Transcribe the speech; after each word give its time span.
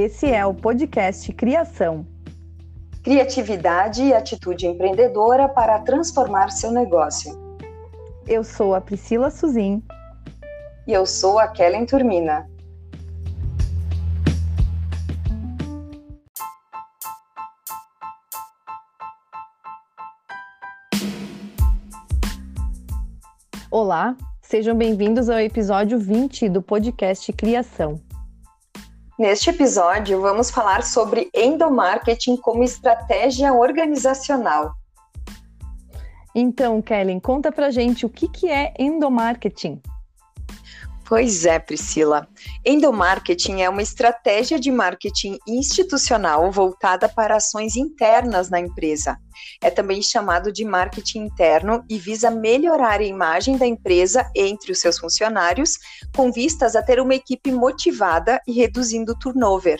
Esse 0.00 0.30
é 0.30 0.46
o 0.46 0.54
podcast 0.54 1.32
Criação. 1.32 2.06
Criatividade 3.02 4.00
e 4.04 4.14
atitude 4.14 4.64
empreendedora 4.64 5.48
para 5.48 5.80
transformar 5.80 6.50
seu 6.50 6.70
negócio. 6.70 7.32
Eu 8.24 8.44
sou 8.44 8.76
a 8.76 8.80
Priscila 8.80 9.28
Suzin. 9.28 9.82
E 10.86 10.92
eu 10.92 11.04
sou 11.04 11.40
a 11.40 11.48
Kellen 11.48 11.84
Turmina. 11.84 12.48
Olá, 23.68 24.16
sejam 24.40 24.76
bem-vindos 24.76 25.28
ao 25.28 25.40
episódio 25.40 25.98
20 25.98 26.48
do 26.50 26.62
podcast 26.62 27.32
Criação. 27.32 28.00
Neste 29.18 29.50
episódio, 29.50 30.20
vamos 30.20 30.48
falar 30.48 30.84
sobre 30.84 31.28
endomarketing 31.34 32.36
como 32.36 32.62
estratégia 32.62 33.52
organizacional. 33.52 34.72
Então, 36.32 36.80
Kellen, 36.80 37.18
conta 37.18 37.50
pra 37.50 37.68
gente 37.72 38.06
o 38.06 38.08
que, 38.08 38.28
que 38.28 38.48
é 38.48 38.72
endomarketing. 38.78 39.82
Pois 41.08 41.46
é, 41.46 41.58
Priscila. 41.58 42.28
Endomarketing 42.66 43.62
é 43.62 43.70
uma 43.70 43.80
estratégia 43.80 44.60
de 44.60 44.70
marketing 44.70 45.38
institucional 45.48 46.52
voltada 46.52 47.08
para 47.08 47.36
ações 47.36 47.76
internas 47.76 48.50
na 48.50 48.60
empresa. 48.60 49.16
É 49.62 49.70
também 49.70 50.02
chamado 50.02 50.52
de 50.52 50.66
marketing 50.66 51.20
interno 51.20 51.82
e 51.88 51.96
visa 51.96 52.30
melhorar 52.30 53.00
a 53.00 53.04
imagem 53.04 53.56
da 53.56 53.66
empresa 53.66 54.30
entre 54.36 54.70
os 54.70 54.80
seus 54.80 54.98
funcionários, 54.98 55.78
com 56.14 56.30
vistas 56.30 56.76
a 56.76 56.82
ter 56.82 57.00
uma 57.00 57.14
equipe 57.14 57.50
motivada 57.50 58.38
e 58.46 58.52
reduzindo 58.52 59.12
o 59.12 59.18
turnover. 59.18 59.78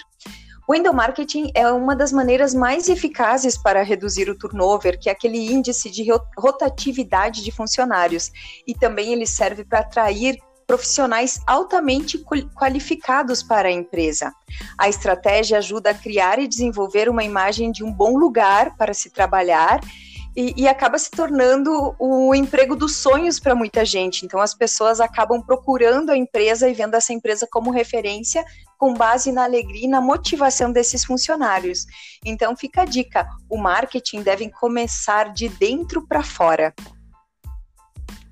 O 0.67 0.75
endomarketing 0.75 1.51
é 1.55 1.71
uma 1.71 1.95
das 1.95 2.11
maneiras 2.11 2.55
mais 2.55 2.89
eficazes 2.89 3.59
para 3.59 3.83
reduzir 3.83 4.31
o 4.31 4.39
turnover, 4.39 4.99
que 4.99 5.11
é 5.11 5.13
aquele 5.13 5.53
índice 5.53 5.91
de 5.91 6.07
rotatividade 6.39 7.45
de 7.45 7.51
funcionários, 7.51 8.31
e 8.67 8.75
também 8.75 9.13
ele 9.13 9.27
serve 9.27 9.63
para 9.63 9.81
atrair 9.81 10.39
profissionais 10.69 11.41
altamente 11.47 12.23
qualificados 12.55 13.43
para 13.43 13.69
a 13.69 13.73
empresa. 13.73 14.31
A 14.77 14.87
estratégia 14.87 15.57
ajuda 15.57 15.91
a 15.91 15.95
criar 15.95 16.39
e 16.39 16.47
desenvolver 16.47 17.09
uma 17.09 17.25
imagem 17.25 17.73
de 17.73 17.83
um 17.83 17.91
bom 17.91 18.19
lugar 18.19 18.77
para 18.77 18.93
se 18.93 19.09
trabalhar 19.09 19.81
e, 20.37 20.53
e, 20.57 20.69
acaba 20.69 20.99
se 20.99 21.11
tornando 21.11 21.97
o 21.99 22.33
emprego 22.33 22.77
dos 22.77 22.97
sonhos 22.97 23.41
para 23.41 23.57
muita 23.57 23.85
gente. 23.85 24.25
Então, 24.25 24.39
as 24.41 24.55
pessoas 24.55 25.01
acabam 25.01 25.43
procurando 25.43 26.11
a 26.11 26.17
empresa 26.17 26.69
e 26.69 26.75
vendo 26.75 26.95
essa 26.95 27.13
empresa 27.13 27.49
como 27.51 27.73
referência, 27.73 28.45
com 28.77 28.95
base 28.95 29.33
na 29.33 29.43
alegria 29.43 29.87
e 29.87 29.89
na 29.89 30.01
motivação 30.01 30.71
desses 30.71 31.05
funcionários. 31.05 31.87
Então, 32.25 32.57
fica 32.57 32.83
a 32.83 32.85
dica: 32.85 33.27
o 33.51 33.57
marketing 33.57 34.23
deve 34.23 34.49
começar 34.51 35.33
de 35.33 35.49
dentro 35.49 36.07
para 36.07 36.23
fora. 36.23 36.73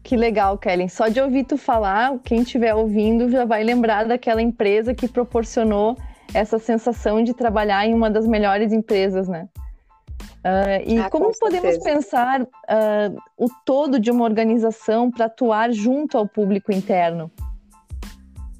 Que 0.06 0.16
legal, 0.16 0.56
Kellen. 0.56 0.88
Só 0.88 1.08
de 1.08 1.20
ouvir 1.20 1.42
tu 1.42 1.56
falar, 1.56 2.16
quem 2.22 2.42
estiver 2.42 2.72
ouvindo 2.72 3.28
já 3.28 3.44
vai 3.44 3.64
lembrar 3.64 4.04
daquela 4.04 4.40
empresa 4.40 4.94
que 4.94 5.08
proporcionou 5.08 5.96
essa 6.32 6.60
sensação 6.60 7.24
de 7.24 7.34
trabalhar 7.34 7.84
em 7.84 7.92
uma 7.92 8.08
das 8.08 8.24
melhores 8.24 8.72
empresas, 8.72 9.26
né? 9.26 9.48
Uh, 10.44 10.78
e 10.86 10.98
ah, 11.00 11.10
como 11.10 11.32
com 11.32 11.38
podemos 11.40 11.76
pensar 11.78 12.42
uh, 12.42 13.16
o 13.36 13.48
todo 13.64 13.98
de 13.98 14.12
uma 14.12 14.22
organização 14.22 15.10
para 15.10 15.24
atuar 15.24 15.72
junto 15.72 16.16
ao 16.16 16.24
público 16.24 16.70
interno? 16.70 17.28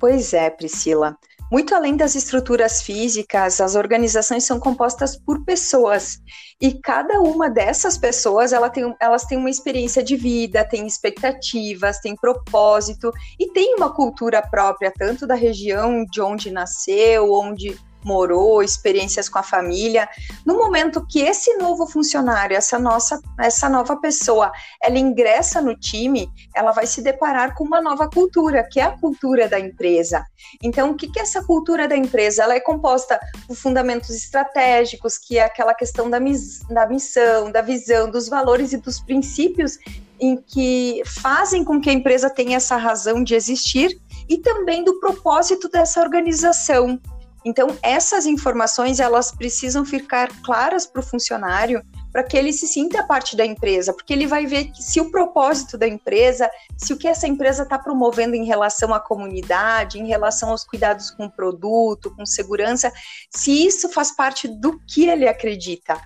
Pois 0.01 0.35
é, 0.35 0.51
Priscila. 0.51 1.17
Muito 1.51 1.77
além 1.77 1.97
das 1.97 2.17
estruturas 2.17 2.83
físicas, 2.83 3.61
as 3.61 3.77
organizações 3.77 4.45
são 4.45 4.59
compostas 4.59 5.17
por 5.17 5.45
pessoas. 5.45 6.19
E 6.61 6.73
cada 6.73 7.21
uma 7.21 7.49
dessas 7.49 7.97
pessoas 7.97 8.53
ela 8.53 8.69
tem, 8.69 8.93
elas 9.01 9.25
têm 9.25 9.39
uma 9.39 9.51
experiência 9.51 10.03
de 10.03 10.17
vida, 10.17 10.65
tem 10.65 10.87
expectativas, 10.87 12.01
tem 12.01 12.17
propósito 12.17 13.13
e 13.39 13.53
tem 13.53 13.75
uma 13.77 13.95
cultura 13.95 14.43
própria, 14.43 14.93
tanto 14.93 15.27
da 15.27 15.35
região 15.35 16.05
de 16.05 16.21
onde 16.21 16.51
nasceu, 16.51 17.33
onde 17.33 17.79
morou, 18.07 18.63
experiências 18.63 19.29
com 19.29 19.39
a 19.39 19.43
família. 19.43 20.09
No 20.45 20.57
momento 20.57 21.05
que 21.07 21.21
esse 21.21 21.57
novo 21.57 21.87
funcionário, 21.87 22.57
essa 22.57 22.79
nossa, 22.79 23.21
essa 23.39 23.69
nova 23.69 23.97
pessoa, 23.97 24.53
ela 24.81 24.99
ingressa 24.99 25.61
no 25.61 25.77
time, 25.77 26.31
ela 26.55 26.71
vai 26.71 26.87
se 26.87 27.03
deparar 27.03 27.55
com 27.57 27.65
uma 27.65 27.83
nova 27.83 28.09
cultura, 28.09 28.67
que 28.71 28.79
é 28.79 28.85
a 28.85 28.97
cultura 28.97 29.49
da 29.49 29.59
empresa. 29.59 30.25
Então, 30.63 30.91
o 30.91 30.95
que, 30.95 31.09
que 31.09 31.19
é 31.19 31.23
essa 31.23 31.43
cultura 31.45 31.89
da 31.89 31.97
empresa? 31.97 32.45
Ela 32.45 32.55
é 32.55 32.61
composta 32.61 33.19
por 33.49 33.57
fundamentos 33.57 34.11
estratégicos, 34.11 35.19
que 35.19 35.39
é 35.39 35.43
aquela 35.43 35.75
questão 35.75 36.09
da, 36.09 36.21
mis, 36.21 36.61
da 36.69 36.87
missão, 36.87 37.51
da 37.51 37.61
visão, 37.61 38.09
dos 38.09 38.29
valores 38.29 38.73
e 38.73 38.77
dos 38.77 39.01
princípios 39.01 39.79
em 40.21 40.37
que 40.37 41.03
fazem 41.21 41.63
com 41.65 41.81
que 41.81 41.91
a 41.91 41.93
empresa 41.93 42.31
tenha 42.31 42.57
essa 42.57 42.77
razão 42.77 43.23
de 43.23 43.35
existir 43.35 44.01
e 44.29 44.39
também 44.39 44.83
do 44.83 44.99
propósito 44.99 45.69
dessa 45.69 46.01
organização. 46.01 46.99
Então, 47.47 47.79
essas 47.81 48.27
informações 48.27 48.99
elas 48.99 49.31
precisam 49.31 49.85
ficar 49.85 50.29
claras 50.43 50.85
para 50.85 50.99
o 50.99 51.03
funcionário 51.03 51.81
para 52.13 52.25
que 52.25 52.37
ele 52.37 52.53
se 52.53 52.67
sinta 52.67 53.05
parte 53.05 53.37
da 53.37 53.47
empresa, 53.47 53.93
porque 53.93 54.13
ele 54.13 54.27
vai 54.27 54.47
ver 54.47 54.73
se 54.75 55.01
o 55.01 55.13
propósito 55.13 55.79
da 55.79 55.87
empresa, 55.87 56.51
se 56.77 56.93
o 56.93 56.97
que 56.97 57.07
essa 57.07 57.29
empresa 57.29 57.63
está 57.63 57.79
promovendo 57.79 58.35
em 58.35 58.45
relação 58.45 58.93
à 58.93 58.99
comunidade, 58.99 60.01
em 60.01 60.09
relação 60.09 60.51
aos 60.51 60.65
cuidados 60.65 61.13
com 61.13 61.27
o 61.27 61.31
produto, 61.31 62.13
com 62.17 62.27
segurança, 62.27 62.93
se 63.31 63.65
isso 63.65 63.89
faz 63.91 64.11
parte 64.11 64.49
do 64.49 64.81
que 64.81 65.07
ele 65.07 65.29
acredita. 65.29 66.01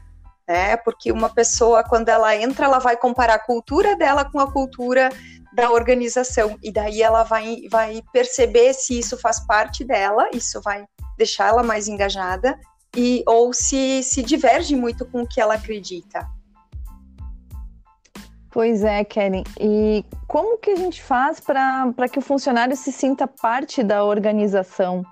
Né? 0.46 0.76
Porque 0.76 1.10
uma 1.10 1.30
pessoa, 1.30 1.82
quando 1.82 2.10
ela 2.10 2.36
entra, 2.36 2.66
ela 2.66 2.80
vai 2.80 2.98
comparar 2.98 3.36
a 3.36 3.38
cultura 3.38 3.96
dela 3.96 4.26
com 4.26 4.38
a 4.38 4.52
cultura 4.52 5.08
da 5.54 5.70
organização, 5.70 6.58
e 6.62 6.70
daí 6.70 7.02
ela 7.02 7.22
vai, 7.22 7.62
vai 7.70 8.02
perceber 8.12 8.74
se 8.74 8.98
isso 8.98 9.16
faz 9.16 9.40
parte 9.40 9.84
dela, 9.84 10.28
isso 10.34 10.60
vai 10.60 10.84
deixar 11.20 11.48
ela 11.48 11.62
mais 11.62 11.86
engajada 11.86 12.58
e 12.96 13.22
ou 13.26 13.52
se 13.52 14.02
se 14.02 14.22
diverge 14.22 14.74
muito 14.74 15.04
com 15.04 15.22
o 15.22 15.28
que 15.28 15.40
ela 15.40 15.54
acredita. 15.54 16.26
Pois 18.50 18.82
é, 18.82 19.04
Karen. 19.04 19.44
E 19.60 20.04
como 20.26 20.58
que 20.58 20.70
a 20.70 20.76
gente 20.76 21.00
faz 21.02 21.38
para 21.38 22.08
que 22.10 22.18
o 22.18 22.22
funcionário 22.22 22.76
se 22.76 22.90
sinta 22.90 23.28
parte 23.28 23.82
da 23.82 24.02
organização? 24.02 25.04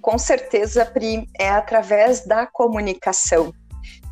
Com 0.00 0.16
certeza, 0.16 0.86
Pri, 0.86 1.26
é 1.36 1.50
através 1.50 2.24
da 2.24 2.46
comunicação 2.46 3.52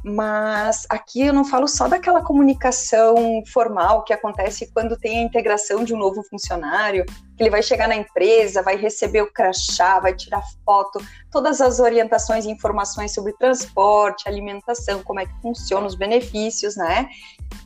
mas 0.08 0.86
aqui 0.88 1.22
eu 1.22 1.32
não 1.32 1.44
falo 1.44 1.66
só 1.66 1.88
daquela 1.88 2.22
comunicação 2.22 3.42
formal 3.52 4.04
que 4.04 4.12
acontece 4.12 4.70
quando 4.72 4.96
tem 4.96 5.18
a 5.18 5.22
integração 5.22 5.82
de 5.82 5.92
um 5.92 5.98
novo 5.98 6.22
funcionário, 6.22 7.04
que 7.36 7.42
ele 7.42 7.50
vai 7.50 7.60
chegar 7.60 7.88
na 7.88 7.96
empresa, 7.96 8.62
vai 8.62 8.76
receber 8.76 9.22
o 9.22 9.32
crachá, 9.32 9.98
vai 9.98 10.14
tirar 10.14 10.42
foto, 10.64 11.00
todas 11.28 11.60
as 11.60 11.80
orientações 11.80 12.44
e 12.44 12.50
informações 12.50 13.12
sobre 13.12 13.32
transporte, 13.32 14.28
alimentação, 14.28 15.02
como 15.02 15.18
é 15.18 15.26
que 15.26 15.42
funciona 15.42 15.88
os 15.88 15.96
benefícios, 15.96 16.76
né? 16.76 17.08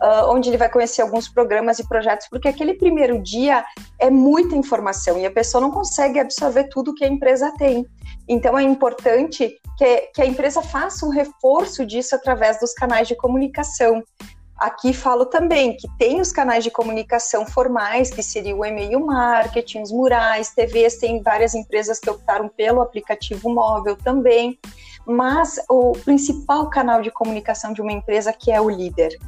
Uh, 0.02 0.30
onde 0.30 0.48
ele 0.48 0.56
vai 0.56 0.70
conhecer 0.70 1.02
alguns 1.02 1.28
programas 1.28 1.78
e 1.78 1.86
projetos, 1.86 2.26
porque 2.30 2.48
aquele 2.48 2.72
primeiro 2.72 3.22
dia 3.22 3.66
é 4.00 4.10
muita 4.10 4.56
informação 4.56 5.18
e 5.18 5.26
a 5.26 5.30
pessoa 5.30 5.60
não 5.60 5.70
consegue 5.70 6.18
absorver 6.18 6.64
tudo 6.64 6.94
que 6.94 7.04
a 7.04 7.08
empresa 7.08 7.52
tem. 7.56 7.86
Então 8.26 8.58
é 8.58 8.62
importante 8.62 9.60
que, 9.76 9.96
que 10.14 10.22
a 10.22 10.26
empresa 10.26 10.62
faça 10.62 11.04
um 11.04 11.10
reforço 11.10 11.84
disso 11.84 12.14
através 12.14 12.58
dos 12.58 12.72
canais 12.72 13.06
de 13.06 13.14
comunicação. 13.14 14.02
Aqui 14.56 14.92
falo 14.92 15.26
também 15.26 15.76
que 15.76 15.88
tem 15.98 16.20
os 16.20 16.32
canais 16.32 16.64
de 16.64 16.70
comunicação 16.70 17.46
formais, 17.46 18.10
que 18.10 18.22
seria 18.22 18.54
o 18.54 18.64
e-mail 18.64 19.04
marketing, 19.04 19.80
os 19.80 19.90
murais, 19.90 20.50
TVs, 20.50 20.98
tem 20.98 21.22
várias 21.22 21.54
empresas 21.54 21.98
que 21.98 22.10
optaram 22.10 22.48
pelo 22.48 22.82
aplicativo 22.82 23.48
móvel 23.48 23.96
também, 23.96 24.58
mas 25.06 25.58
o 25.68 25.92
principal 25.92 26.68
canal 26.68 27.00
de 27.00 27.10
comunicação 27.10 27.72
de 27.72 27.80
uma 27.80 27.92
empresa 27.92 28.34
que 28.34 28.52
é 28.52 28.60
o 28.60 28.68
líder, 28.68 29.18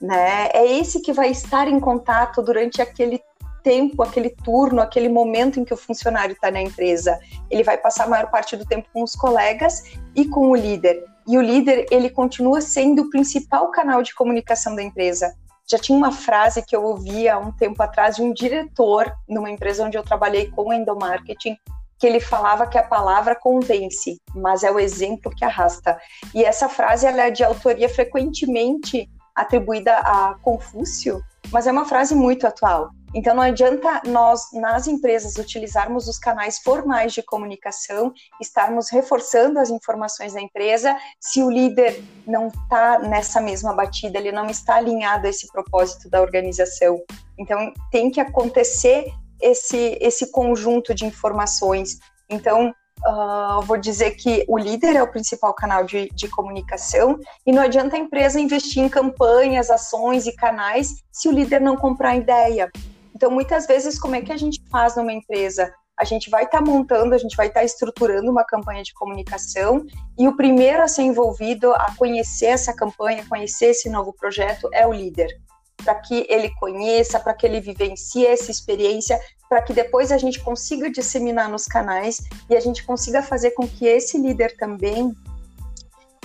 né? 0.00 0.48
É 0.54 0.66
esse 0.66 1.02
que 1.02 1.12
vai 1.12 1.30
estar 1.30 1.68
em 1.68 1.78
contato 1.78 2.42
durante 2.42 2.80
aquele 2.80 3.20
tempo, 3.62 4.02
aquele 4.02 4.30
turno, 4.30 4.80
aquele 4.80 5.08
momento 5.08 5.58
em 5.58 5.64
que 5.64 5.74
o 5.74 5.76
funcionário 5.76 6.32
está 6.32 6.50
na 6.50 6.60
empresa. 6.60 7.18
Ele 7.50 7.62
vai 7.62 7.78
passar 7.78 8.04
a 8.04 8.08
maior 8.08 8.30
parte 8.30 8.56
do 8.56 8.66
tempo 8.66 8.88
com 8.92 9.02
os 9.02 9.14
colegas 9.14 9.82
e 10.14 10.24
com 10.26 10.50
o 10.50 10.56
líder. 10.56 11.04
E 11.26 11.36
o 11.36 11.42
líder, 11.42 11.86
ele 11.90 12.08
continua 12.08 12.60
sendo 12.60 13.02
o 13.02 13.10
principal 13.10 13.70
canal 13.70 14.02
de 14.02 14.14
comunicação 14.14 14.74
da 14.74 14.82
empresa. 14.82 15.34
Já 15.70 15.78
tinha 15.78 15.98
uma 15.98 16.10
frase 16.10 16.62
que 16.62 16.74
eu 16.74 16.82
ouvi 16.82 17.28
há 17.28 17.38
um 17.38 17.52
tempo 17.52 17.82
atrás 17.82 18.16
de 18.16 18.22
um 18.22 18.32
diretor 18.32 19.12
numa 19.28 19.50
empresa 19.50 19.84
onde 19.84 19.98
eu 19.98 20.02
trabalhei 20.02 20.50
com 20.50 20.72
endomarketing, 20.72 21.56
que 21.98 22.06
ele 22.06 22.20
falava 22.20 22.66
que 22.66 22.78
a 22.78 22.82
palavra 22.82 23.34
convence, 23.34 24.18
mas 24.34 24.62
é 24.62 24.70
o 24.70 24.78
exemplo 24.78 25.30
que 25.34 25.44
arrasta. 25.44 26.00
E 26.34 26.44
essa 26.44 26.68
frase 26.68 27.06
ela 27.06 27.26
é 27.26 27.30
de 27.30 27.44
autoria 27.44 27.88
frequentemente 27.88 29.10
atribuída 29.34 29.98
a 29.98 30.34
Confúcio, 30.40 31.22
mas 31.52 31.66
é 31.66 31.72
uma 31.72 31.84
frase 31.84 32.14
muito 32.14 32.46
atual. 32.46 32.90
Então 33.14 33.34
não 33.34 33.42
adianta 33.42 34.02
nós, 34.06 34.52
nas 34.52 34.86
empresas, 34.86 35.36
utilizarmos 35.36 36.08
os 36.08 36.18
canais 36.18 36.58
formais 36.58 37.12
de 37.12 37.22
comunicação, 37.22 38.12
estarmos 38.40 38.90
reforçando 38.90 39.58
as 39.58 39.70
informações 39.70 40.34
da 40.34 40.40
empresa, 40.40 40.96
se 41.18 41.42
o 41.42 41.50
líder 41.50 42.02
não 42.26 42.48
está 42.48 42.98
nessa 42.98 43.40
mesma 43.40 43.72
batida, 43.72 44.18
ele 44.18 44.32
não 44.32 44.46
está 44.46 44.76
alinhado 44.76 45.26
a 45.26 45.30
esse 45.30 45.46
propósito 45.48 46.08
da 46.10 46.20
organização. 46.20 47.00
Então 47.38 47.72
tem 47.90 48.10
que 48.10 48.20
acontecer 48.20 49.06
esse, 49.40 49.96
esse 50.00 50.30
conjunto 50.30 50.94
de 50.94 51.06
informações. 51.06 51.98
Então, 52.28 52.74
Uh, 53.06 53.62
vou 53.62 53.76
dizer 53.76 54.16
que 54.16 54.44
o 54.48 54.58
líder 54.58 54.96
é 54.96 55.02
o 55.04 55.10
principal 55.10 55.54
canal 55.54 55.84
de, 55.84 56.08
de, 56.08 56.26
comunicação 56.26 57.16
e 57.46 57.52
não 57.52 57.62
adianta 57.62 57.94
a 57.94 57.98
empresa 57.98 58.40
investir 58.40 58.82
em 58.82 58.88
campanhas, 58.88 59.70
ações 59.70 60.26
e 60.26 60.34
canais 60.34 60.96
se 61.12 61.28
o 61.28 61.32
líder 61.32 61.60
não 61.60 61.76
comprar 61.76 62.16
ideia. 62.16 62.68
Então, 63.18 63.32
muitas 63.32 63.66
vezes, 63.66 63.98
como 63.98 64.14
é 64.14 64.22
que 64.22 64.30
a 64.30 64.36
gente 64.36 64.62
faz 64.70 64.94
numa 64.94 65.12
empresa? 65.12 65.74
A 65.98 66.04
gente 66.04 66.30
vai 66.30 66.44
estar 66.44 66.62
tá 66.62 66.64
montando, 66.64 67.16
a 67.16 67.18
gente 67.18 67.36
vai 67.36 67.48
estar 67.48 67.58
tá 67.58 67.66
estruturando 67.66 68.30
uma 68.30 68.44
campanha 68.44 68.80
de 68.84 68.94
comunicação 68.94 69.84
e 70.16 70.28
o 70.28 70.36
primeiro 70.36 70.84
a 70.84 70.86
ser 70.86 71.02
envolvido, 71.02 71.74
a 71.74 71.92
conhecer 71.96 72.46
essa 72.46 72.72
campanha, 72.72 73.26
conhecer 73.28 73.70
esse 73.70 73.90
novo 73.90 74.12
projeto 74.12 74.68
é 74.72 74.86
o 74.86 74.92
líder 74.92 75.36
para 75.78 75.96
que 75.96 76.26
ele 76.28 76.50
conheça, 76.60 77.18
para 77.18 77.34
que 77.34 77.44
ele 77.44 77.60
vivencie 77.60 78.24
essa 78.24 78.52
experiência, 78.52 79.18
para 79.48 79.62
que 79.62 79.72
depois 79.72 80.12
a 80.12 80.18
gente 80.18 80.38
consiga 80.40 80.88
disseminar 80.88 81.48
nos 81.48 81.64
canais 81.64 82.20
e 82.48 82.56
a 82.56 82.60
gente 82.60 82.84
consiga 82.86 83.20
fazer 83.20 83.50
com 83.50 83.66
que 83.66 83.84
esse 83.84 84.16
líder 84.16 84.56
também 84.56 85.12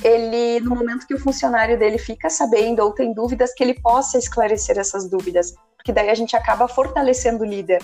ele 0.04 0.60
no 0.60 0.76
momento 0.76 1.08
que 1.08 1.14
o 1.14 1.20
funcionário 1.20 1.80
dele 1.80 1.98
fica 1.98 2.30
sabendo 2.30 2.84
ou 2.84 2.92
tem 2.92 3.14
dúvidas 3.14 3.54
que 3.54 3.64
ele 3.64 3.80
possa 3.80 4.18
esclarecer 4.18 4.78
essas 4.78 5.10
dúvidas, 5.10 5.56
porque 5.84 5.92
daí 5.92 6.10
a 6.10 6.16
gente 6.16 6.34
acaba 6.34 6.66
fortalecendo 6.66 7.44
o 7.44 7.46
líder. 7.46 7.84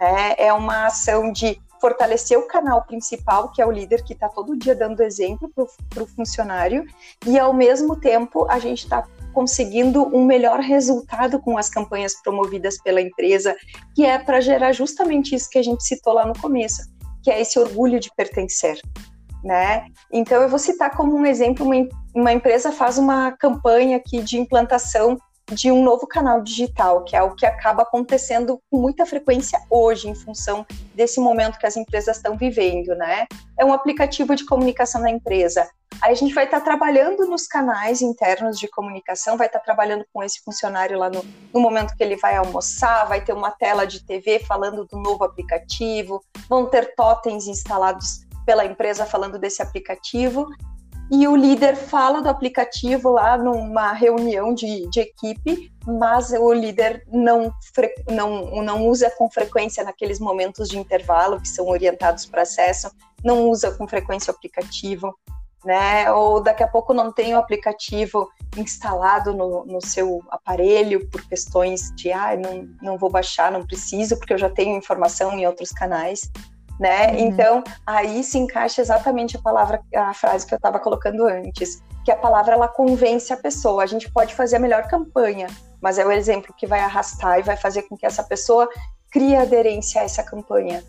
Né? 0.00 0.34
É 0.38 0.52
uma 0.52 0.86
ação 0.86 1.32
de 1.32 1.60
fortalecer 1.80 2.38
o 2.38 2.46
canal 2.46 2.84
principal, 2.84 3.50
que 3.50 3.60
é 3.60 3.66
o 3.66 3.70
líder 3.72 4.04
que 4.04 4.12
está 4.12 4.28
todo 4.28 4.56
dia 4.56 4.76
dando 4.76 5.02
exemplo 5.02 5.52
para 5.90 6.04
o 6.04 6.06
funcionário, 6.06 6.86
e 7.26 7.36
ao 7.36 7.52
mesmo 7.52 7.96
tempo 7.96 8.46
a 8.48 8.60
gente 8.60 8.84
está 8.84 9.04
conseguindo 9.34 10.04
um 10.16 10.24
melhor 10.24 10.60
resultado 10.60 11.40
com 11.40 11.58
as 11.58 11.68
campanhas 11.68 12.14
promovidas 12.22 12.80
pela 12.80 13.00
empresa, 13.00 13.56
que 13.96 14.06
é 14.06 14.16
para 14.16 14.40
gerar 14.40 14.70
justamente 14.70 15.34
isso 15.34 15.50
que 15.50 15.58
a 15.58 15.62
gente 15.64 15.82
citou 15.82 16.12
lá 16.12 16.24
no 16.24 16.38
começo, 16.38 16.82
que 17.24 17.30
é 17.32 17.40
esse 17.40 17.58
orgulho 17.58 17.98
de 17.98 18.10
pertencer. 18.16 18.80
Né? 19.42 19.86
Então, 20.12 20.40
eu 20.40 20.48
vou 20.48 20.60
citar 20.60 20.96
como 20.96 21.16
um 21.16 21.26
exemplo: 21.26 21.66
uma, 21.66 21.88
uma 22.14 22.32
empresa 22.32 22.70
faz 22.70 22.96
uma 22.96 23.32
campanha 23.32 23.96
aqui 23.96 24.22
de 24.22 24.38
implantação 24.38 25.18
de 25.54 25.70
um 25.70 25.82
novo 25.82 26.06
canal 26.06 26.42
digital, 26.42 27.04
que 27.04 27.14
é 27.14 27.22
o 27.22 27.34
que 27.34 27.46
acaba 27.46 27.82
acontecendo 27.82 28.60
com 28.70 28.78
muita 28.78 29.04
frequência 29.06 29.60
hoje, 29.70 30.08
em 30.08 30.14
função 30.14 30.66
desse 30.94 31.20
momento 31.20 31.58
que 31.58 31.66
as 31.66 31.76
empresas 31.76 32.16
estão 32.16 32.36
vivendo, 32.36 32.94
né? 32.94 33.26
É 33.58 33.64
um 33.64 33.72
aplicativo 33.72 34.34
de 34.34 34.44
comunicação 34.44 35.02
da 35.02 35.10
empresa. 35.10 35.68
Aí 36.00 36.12
a 36.12 36.16
gente 36.16 36.34
vai 36.34 36.44
estar 36.44 36.58
tá 36.58 36.64
trabalhando 36.64 37.26
nos 37.26 37.46
canais 37.46 38.00
internos 38.00 38.58
de 38.58 38.66
comunicação, 38.68 39.36
vai 39.36 39.46
estar 39.46 39.58
tá 39.58 39.64
trabalhando 39.64 40.04
com 40.12 40.22
esse 40.22 40.40
funcionário 40.42 40.98
lá 40.98 41.10
no, 41.10 41.24
no 41.52 41.60
momento 41.60 41.94
que 41.96 42.02
ele 42.02 42.16
vai 42.16 42.36
almoçar, 42.36 43.06
vai 43.06 43.20
ter 43.22 43.32
uma 43.32 43.50
tela 43.50 43.86
de 43.86 44.04
TV 44.04 44.40
falando 44.40 44.84
do 44.86 44.98
novo 44.98 45.22
aplicativo, 45.22 46.24
vão 46.48 46.66
ter 46.66 46.94
totens 46.94 47.46
instalados 47.46 48.26
pela 48.44 48.64
empresa 48.64 49.06
falando 49.06 49.38
desse 49.38 49.62
aplicativo 49.62 50.48
e 51.10 51.28
o 51.28 51.36
líder 51.36 51.76
fala 51.76 52.22
do 52.22 52.28
aplicativo 52.28 53.10
lá 53.10 53.36
numa 53.36 53.92
reunião 53.92 54.54
de, 54.54 54.88
de 54.88 55.00
equipe, 55.00 55.72
mas 55.86 56.30
o 56.32 56.52
líder 56.52 57.04
não, 57.08 57.52
não, 58.08 58.62
não 58.62 58.86
usa 58.86 59.10
com 59.10 59.30
frequência 59.30 59.84
naqueles 59.84 60.18
momentos 60.18 60.68
de 60.68 60.78
intervalo 60.78 61.40
que 61.40 61.48
são 61.48 61.68
orientados 61.68 62.24
para 62.26 62.42
acesso, 62.42 62.90
não 63.22 63.48
usa 63.48 63.72
com 63.72 63.86
frequência 63.86 64.32
o 64.32 64.34
aplicativo, 64.34 65.14
né? 65.64 66.10
Ou 66.12 66.40
daqui 66.40 66.62
a 66.62 66.68
pouco 66.68 66.92
não 66.92 67.12
tem 67.12 67.34
o 67.34 67.38
aplicativo 67.38 68.28
instalado 68.56 69.32
no, 69.32 69.64
no 69.64 69.84
seu 69.84 70.20
aparelho 70.30 71.08
por 71.08 71.22
questões 71.28 71.92
de 71.94 72.10
ah, 72.10 72.36
não, 72.36 72.68
não 72.80 72.98
vou 72.98 73.10
baixar, 73.10 73.52
não 73.52 73.66
preciso, 73.66 74.16
porque 74.18 74.32
eu 74.32 74.38
já 74.38 74.50
tenho 74.50 74.76
informação 74.76 75.32
em 75.32 75.46
outros 75.46 75.70
canais 75.70 76.30
né? 76.78 77.12
Uhum. 77.12 77.18
Então, 77.18 77.64
aí 77.86 78.22
se 78.24 78.38
encaixa 78.38 78.80
exatamente 78.80 79.36
a 79.36 79.40
palavra, 79.40 79.80
a 79.94 80.14
frase 80.14 80.46
que 80.46 80.54
eu 80.54 80.56
estava 80.56 80.78
colocando 80.78 81.26
antes, 81.26 81.82
que 82.04 82.10
a 82.10 82.16
palavra 82.16 82.54
ela 82.54 82.68
convence 82.68 83.32
a 83.32 83.36
pessoa. 83.36 83.82
A 83.82 83.86
gente 83.86 84.10
pode 84.10 84.34
fazer 84.34 84.56
a 84.56 84.60
melhor 84.60 84.88
campanha, 84.88 85.46
mas 85.80 85.98
é 85.98 86.06
o 86.06 86.12
exemplo 86.12 86.54
que 86.56 86.66
vai 86.66 86.80
arrastar 86.80 87.38
e 87.38 87.42
vai 87.42 87.56
fazer 87.56 87.82
com 87.82 87.96
que 87.96 88.06
essa 88.06 88.22
pessoa 88.22 88.68
crie 89.10 89.36
aderência 89.36 90.00
a 90.00 90.04
essa 90.04 90.22
campanha. 90.22 90.82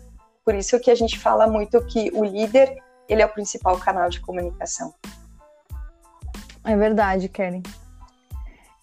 Por 0.44 0.54
isso 0.54 0.78
que 0.80 0.90
a 0.90 0.94
gente 0.94 1.18
fala 1.18 1.46
muito 1.46 1.84
que 1.86 2.10
o 2.14 2.24
líder, 2.24 2.76
ele 3.08 3.22
é 3.22 3.26
o 3.26 3.32
principal 3.32 3.78
canal 3.78 4.08
de 4.10 4.20
comunicação. 4.20 4.92
É 6.64 6.76
verdade, 6.76 7.28
Karen. 7.28 7.62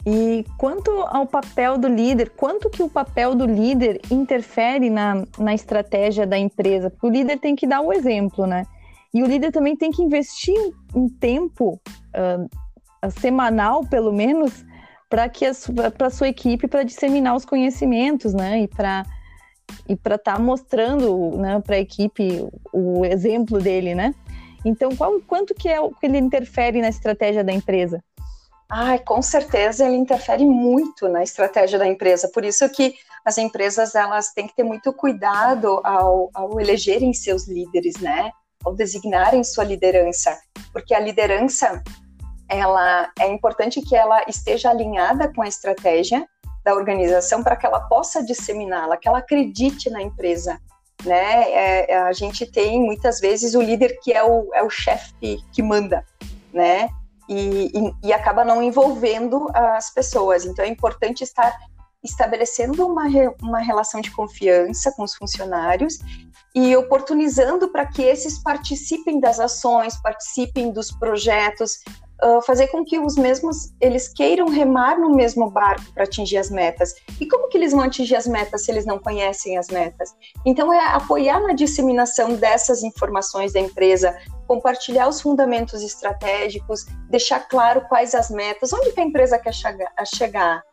E 0.06 0.44
quanto 0.58 0.90
ao 0.92 1.28
papel 1.28 1.78
do 1.78 1.88
líder, 1.88 2.32
quanto 2.32 2.70
que 2.70 2.82
o 2.82 2.90
papel 2.90 3.36
do 3.36 3.46
líder 3.46 4.02
interfere 4.10 4.90
na, 4.90 5.24
na 5.38 5.54
estratégia 5.54 6.26
da 6.26 6.38
empresa? 6.38 6.90
Porque 6.90 7.06
o 7.06 7.12
líder 7.12 7.40
tem 7.40 7.56
que 7.56 7.68
dar 7.68 7.82
o 7.82 7.94
exemplo, 7.94 8.48
né? 8.48 8.66
E 9.14 9.22
o 9.22 9.28
líder 9.28 9.52
também 9.52 9.76
tem 9.76 9.92
que 9.92 10.02
investir 10.02 10.56
um 10.96 11.08
tempo 11.08 11.80
uh, 12.16 13.12
semanal, 13.20 13.86
pelo 13.86 14.12
menos, 14.12 14.66
para 15.10 15.30
que 15.30 15.46
para 15.98 16.10
sua 16.10 16.30
equipe 16.30 16.68
para 16.68 16.84
disseminar 16.84 17.36
os 17.36 17.46
conhecimentos, 17.46 18.34
né? 18.34 18.62
E 18.62 18.68
para 18.68 19.06
e 19.88 19.96
para 19.96 20.16
estar 20.16 20.36
tá 20.36 20.40
mostrando, 20.40 21.38
né, 21.38 21.60
para 21.62 21.76
a 21.78 21.80
equipe 21.80 22.46
o 22.74 23.06
exemplo 23.06 23.60
dele, 23.60 23.96
né? 23.96 24.14
Então, 24.66 24.96
qual, 24.96 25.20
quanto 25.22 25.54
que 25.54 25.70
é 25.70 25.80
o 25.80 25.92
que 25.92 26.06
ele 26.06 26.18
interfere 26.18 26.82
na 26.82 26.90
estratégia 26.90 27.44
da 27.44 27.54
empresa? 27.54 28.04
Ai, 28.74 29.00
com 29.00 29.22
certeza 29.22 29.86
ele 29.86 29.98
interfere 29.98 30.46
muito 30.46 31.10
na 31.10 31.22
estratégia 31.22 31.78
da 31.78 31.86
empresa. 31.86 32.30
Por 32.34 32.46
isso 32.46 32.70
que 32.70 32.96
as 33.26 33.38
empresas 33.38 33.96
elas 33.96 34.32
têm 34.32 34.48
que 34.48 34.56
ter 34.56 34.64
muito 34.64 34.94
cuidado 34.94 35.82
ao, 35.84 36.30
ao 36.34 36.58
elegerem 36.58 37.14
seus 37.14 37.50
líderes, 37.50 37.98
né? 38.00 38.32
Ao 38.64 38.74
designarem 38.74 39.44
sua 39.44 39.66
liderança, 39.66 40.40
porque 40.72 40.94
a 40.94 41.02
liderança 41.02 41.84
ela 42.48 43.12
é 43.20 43.28
importante 43.28 43.82
que 43.82 43.94
ela 43.94 44.24
esteja 44.26 44.70
alinhada 44.70 45.30
com 45.34 45.42
a 45.42 45.48
estratégia 45.50 46.26
da 46.64 46.74
organização 46.74 47.44
para 47.44 47.58
que 47.58 47.66
ela 47.66 47.82
possa 47.82 48.24
disseminá-la, 48.24 48.96
que 48.96 49.08
ela 49.08 49.18
acredite 49.18 49.90
na 49.90 50.02
empresa, 50.02 50.62
né? 51.04 51.52
É, 51.52 51.98
a 51.98 52.14
gente 52.14 52.50
tem 52.50 52.82
muitas 52.82 53.20
vezes 53.20 53.54
o 53.54 53.62
líder 53.62 54.00
que 54.02 54.14
é 54.14 54.24
o, 54.24 54.50
é 54.54 54.64
o 54.64 54.70
chefe 54.70 55.44
que 55.52 55.62
manda, 55.62 56.06
né? 56.54 56.88
E, 57.32 57.72
e, 57.74 58.08
e 58.08 58.14
acaba 58.14 58.44
não 58.44 58.62
envolvendo 58.62 59.48
as 59.54 59.90
pessoas. 59.90 60.46
Então 60.46 60.66
é 60.66 60.68
importante 60.68 61.24
estar 61.24 61.58
estabelecendo 62.04 62.86
uma, 62.86 63.06
uma 63.42 63.60
relação 63.60 64.02
de 64.02 64.12
confiança 64.12 64.92
com 64.92 65.04
os 65.04 65.16
funcionários 65.16 66.00
e 66.54 66.76
oportunizando 66.76 67.70
para 67.70 67.86
que 67.86 68.02
esses 68.02 68.40
participem 68.40 69.20
das 69.20 69.40
ações, 69.40 69.96
participem 70.02 70.74
dos 70.74 70.92
projetos, 70.92 71.80
uh, 72.24 72.42
fazer 72.42 72.68
com 72.68 72.84
que 72.84 73.00
os 73.00 73.16
mesmos 73.16 73.74
eles 73.80 74.08
queiram 74.08 74.48
remar 74.48 75.00
no 75.00 75.14
mesmo 75.16 75.50
barco 75.50 75.92
para 75.94 76.04
atingir 76.04 76.38
as 76.38 76.50
metas. 76.50 76.94
E 77.20 77.28
como 77.28 77.50
que 77.50 77.58
eles 77.58 77.72
vão 77.72 77.82
atingir 77.82 78.16
as 78.16 78.28
metas 78.28 78.66
se 78.66 78.72
eles 78.72 78.86
não 78.86 79.00
conhecem 79.00 79.58
as 79.58 79.68
metas? 79.68 80.16
Então 80.46 80.72
é 80.74 80.80
apoiar 80.94 81.40
na 81.42 81.54
disseminação 81.54 82.36
dessas 82.36 82.84
informações 82.84 83.54
da 83.54 83.60
empresa, 83.60 84.18
compartilhar 84.48 85.08
os 85.08 85.22
fundamentos 85.22 85.82
estratégicos, 85.82 86.86
deixar 87.10 87.40
claro 87.48 87.82
quais 87.88 88.14
as 88.14 88.30
metas, 88.30 88.74
onde 88.74 88.92
que 88.92 89.00
a 89.00 89.04
empresa 89.04 89.40
quer 89.40 89.54
chegar, 89.54 90.64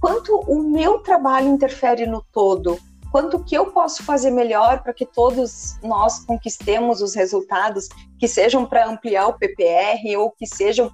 quanto 0.00 0.38
o 0.40 0.62
meu 0.62 0.98
trabalho 1.00 1.48
interfere 1.48 2.06
no 2.06 2.24
todo, 2.32 2.78
quanto 3.16 3.42
que 3.42 3.56
eu 3.56 3.72
posso 3.72 4.04
fazer 4.04 4.30
melhor 4.30 4.82
para 4.82 4.92
que 4.92 5.06
todos 5.06 5.78
nós 5.82 6.18
conquistemos 6.18 7.00
os 7.00 7.14
resultados, 7.14 7.88
que 8.18 8.28
sejam 8.28 8.66
para 8.66 8.86
ampliar 8.86 9.26
o 9.28 9.38
PPR 9.38 10.18
ou 10.18 10.30
que 10.30 10.46
sejam 10.46 10.92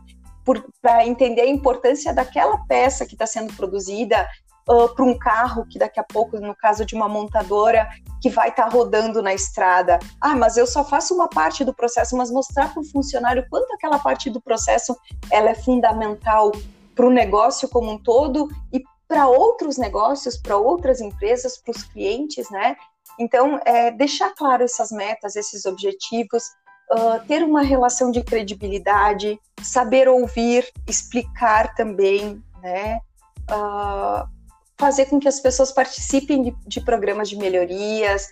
para 0.80 1.04
entender 1.04 1.40
a 1.40 1.48
importância 1.48 2.14
daquela 2.14 2.58
peça 2.58 3.04
que 3.04 3.16
está 3.16 3.26
sendo 3.26 3.52
produzida 3.54 4.24
uh, 4.70 4.94
para 4.94 5.04
um 5.04 5.18
carro 5.18 5.66
que 5.68 5.80
daqui 5.80 5.98
a 5.98 6.04
pouco, 6.04 6.38
no 6.38 6.54
caso 6.54 6.86
de 6.86 6.94
uma 6.94 7.08
montadora, 7.08 7.88
que 8.20 8.30
vai 8.30 8.50
estar 8.50 8.66
tá 8.66 8.70
rodando 8.70 9.20
na 9.20 9.34
estrada. 9.34 9.98
Ah, 10.20 10.36
mas 10.36 10.56
eu 10.56 10.64
só 10.64 10.84
faço 10.84 11.16
uma 11.16 11.28
parte 11.28 11.64
do 11.64 11.74
processo, 11.74 12.16
mas 12.16 12.30
mostrar 12.30 12.72
para 12.72 12.82
o 12.82 12.86
funcionário 12.86 13.44
quanto 13.50 13.72
aquela 13.72 13.98
parte 13.98 14.30
do 14.30 14.40
processo 14.40 14.96
ela 15.28 15.50
é 15.50 15.56
fundamental 15.56 16.52
para 16.94 17.04
o 17.04 17.10
negócio 17.10 17.68
como 17.68 17.90
um 17.90 17.98
todo 17.98 18.48
e 18.72 18.80
para 19.12 19.28
outros 19.28 19.76
negócios, 19.76 20.38
para 20.38 20.56
outras 20.56 21.02
empresas, 21.02 21.58
para 21.58 21.72
os 21.72 21.82
clientes, 21.82 22.50
né? 22.50 22.74
Então, 23.20 23.60
é, 23.66 23.90
deixar 23.90 24.34
claro 24.34 24.64
essas 24.64 24.90
metas, 24.90 25.36
esses 25.36 25.66
objetivos, 25.66 26.44
uh, 26.90 27.22
ter 27.28 27.42
uma 27.42 27.60
relação 27.60 28.10
de 28.10 28.24
credibilidade, 28.24 29.38
saber 29.62 30.08
ouvir, 30.08 30.66
explicar 30.88 31.74
também, 31.74 32.42
né? 32.62 33.00
Uh, 33.50 34.26
fazer 34.78 35.04
com 35.04 35.20
que 35.20 35.28
as 35.28 35.40
pessoas 35.40 35.70
participem 35.70 36.44
de, 36.44 36.56
de 36.66 36.80
programas 36.80 37.28
de 37.28 37.36
melhorias, 37.36 38.28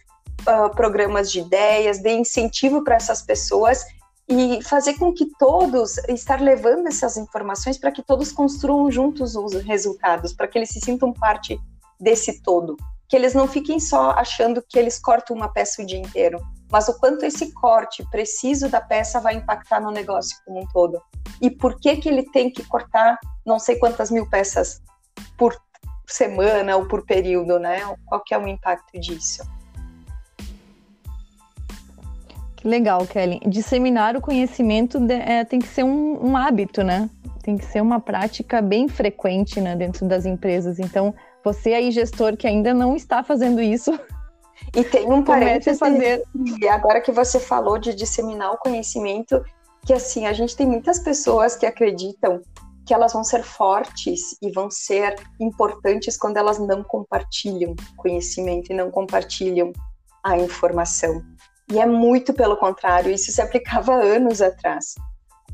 uh, 0.49 0.75
programas 0.75 1.31
de 1.31 1.41
ideias, 1.41 1.99
dê 1.99 2.15
incentivo 2.15 2.83
para 2.83 2.97
essas 2.97 3.21
pessoas 3.21 3.85
e 4.31 4.63
fazer 4.63 4.95
com 4.95 5.13
que 5.13 5.27
todos 5.37 5.99
estar 6.09 6.41
levando 6.41 6.87
essas 6.87 7.17
informações 7.17 7.77
para 7.77 7.91
que 7.91 8.01
todos 8.01 8.31
construam 8.31 8.89
juntos 8.89 9.35
os 9.35 9.53
resultados, 9.55 10.33
para 10.33 10.47
que 10.47 10.57
eles 10.57 10.71
se 10.71 10.81
sintam 10.81 11.13
parte 11.13 11.59
desse 11.99 12.41
todo, 12.41 12.77
que 13.09 13.17
eles 13.17 13.35
não 13.35 13.49
fiquem 13.49 13.81
só 13.81 14.13
achando 14.13 14.63
que 14.67 14.79
eles 14.79 15.01
cortam 15.01 15.35
uma 15.35 15.53
peça 15.53 15.83
o 15.83 15.87
dia 15.87 15.99
inteiro, 15.99 16.41
mas 16.71 16.89
o 16.89 16.97
quanto 17.01 17.25
esse 17.25 17.53
corte 17.53 18.07
preciso 18.09 18.69
da 18.69 18.81
peça 18.81 19.19
vai 19.19 19.35
impactar 19.35 19.81
no 19.81 19.91
negócio 19.91 20.37
como 20.47 20.61
um 20.61 20.67
todo. 20.69 21.03
E 21.43 21.51
por 21.51 21.81
que 21.81 21.97
que 21.97 22.09
ele 22.09 22.23
tem 22.31 22.53
que 22.53 22.63
cortar 22.63 23.19
não 23.45 23.59
sei 23.59 23.81
quantas 23.81 24.13
mil 24.13 24.31
peças 24.31 24.81
por 25.37 25.61
semana 26.07 26.77
ou 26.77 26.87
por 26.87 27.05
período, 27.05 27.59
né? 27.59 27.81
Qual 28.07 28.23
que 28.23 28.33
é 28.33 28.39
o 28.39 28.47
impacto 28.47 28.97
disso? 29.01 29.43
Que 32.61 32.69
legal, 32.69 33.07
Kelly. 33.07 33.40
Disseminar 33.47 34.14
o 34.17 34.21
conhecimento 34.21 34.99
é, 35.11 35.45
tem 35.45 35.59
que 35.59 35.67
ser 35.67 35.83
um, 35.83 36.26
um, 36.26 36.37
hábito, 36.37 36.85
né? 36.85 37.09
Tem 37.43 37.57
que 37.57 37.64
ser 37.64 37.81
uma 37.81 37.99
prática 37.99 38.61
bem 38.61 38.87
frequente 38.87 39.62
né, 39.62 39.75
dentro 39.75 40.07
das 40.07 40.26
empresas. 40.26 40.79
Então, 40.79 41.14
você 41.43 41.73
aí, 41.73 41.90
gestor, 41.90 42.37
que 42.37 42.47
ainda 42.47 42.75
não 42.75 42.95
está 42.95 43.23
fazendo 43.25 43.61
isso. 43.61 43.99
E 44.76 44.85
tem 44.85 45.11
um 45.11 45.25
parênteses, 45.25 45.79
fazer... 45.79 46.23
e 46.35 46.69
agora 46.69 47.00
que 47.00 47.11
você 47.11 47.40
falou 47.40 47.79
de 47.79 47.95
disseminar 47.95 48.52
o 48.52 48.59
conhecimento, 48.59 49.43
que 49.87 49.93
assim, 49.93 50.26
a 50.26 50.35
gente 50.35 50.55
tem 50.55 50.67
muitas 50.67 50.99
pessoas 50.99 51.57
que 51.57 51.64
acreditam 51.64 52.43
que 52.85 52.93
elas 52.93 53.14
vão 53.14 53.25
ser 53.25 53.43
fortes 53.43 54.37
e 54.43 54.52
vão 54.52 54.71
ser 54.71 55.17
importantes 55.40 56.14
quando 56.14 56.37
elas 56.37 56.59
não 56.59 56.85
compartilham 56.85 57.75
conhecimento 57.97 58.71
e 58.71 58.76
não 58.76 58.90
compartilham 58.90 59.73
a 60.23 60.37
informação. 60.37 61.23
E 61.71 61.79
é 61.79 61.87
muito 61.87 62.33
pelo 62.35 62.57
contrário, 62.57 63.12
isso 63.12 63.31
se 63.31 63.41
aplicava 63.41 63.95
anos 63.95 64.43
atrás. 64.43 64.95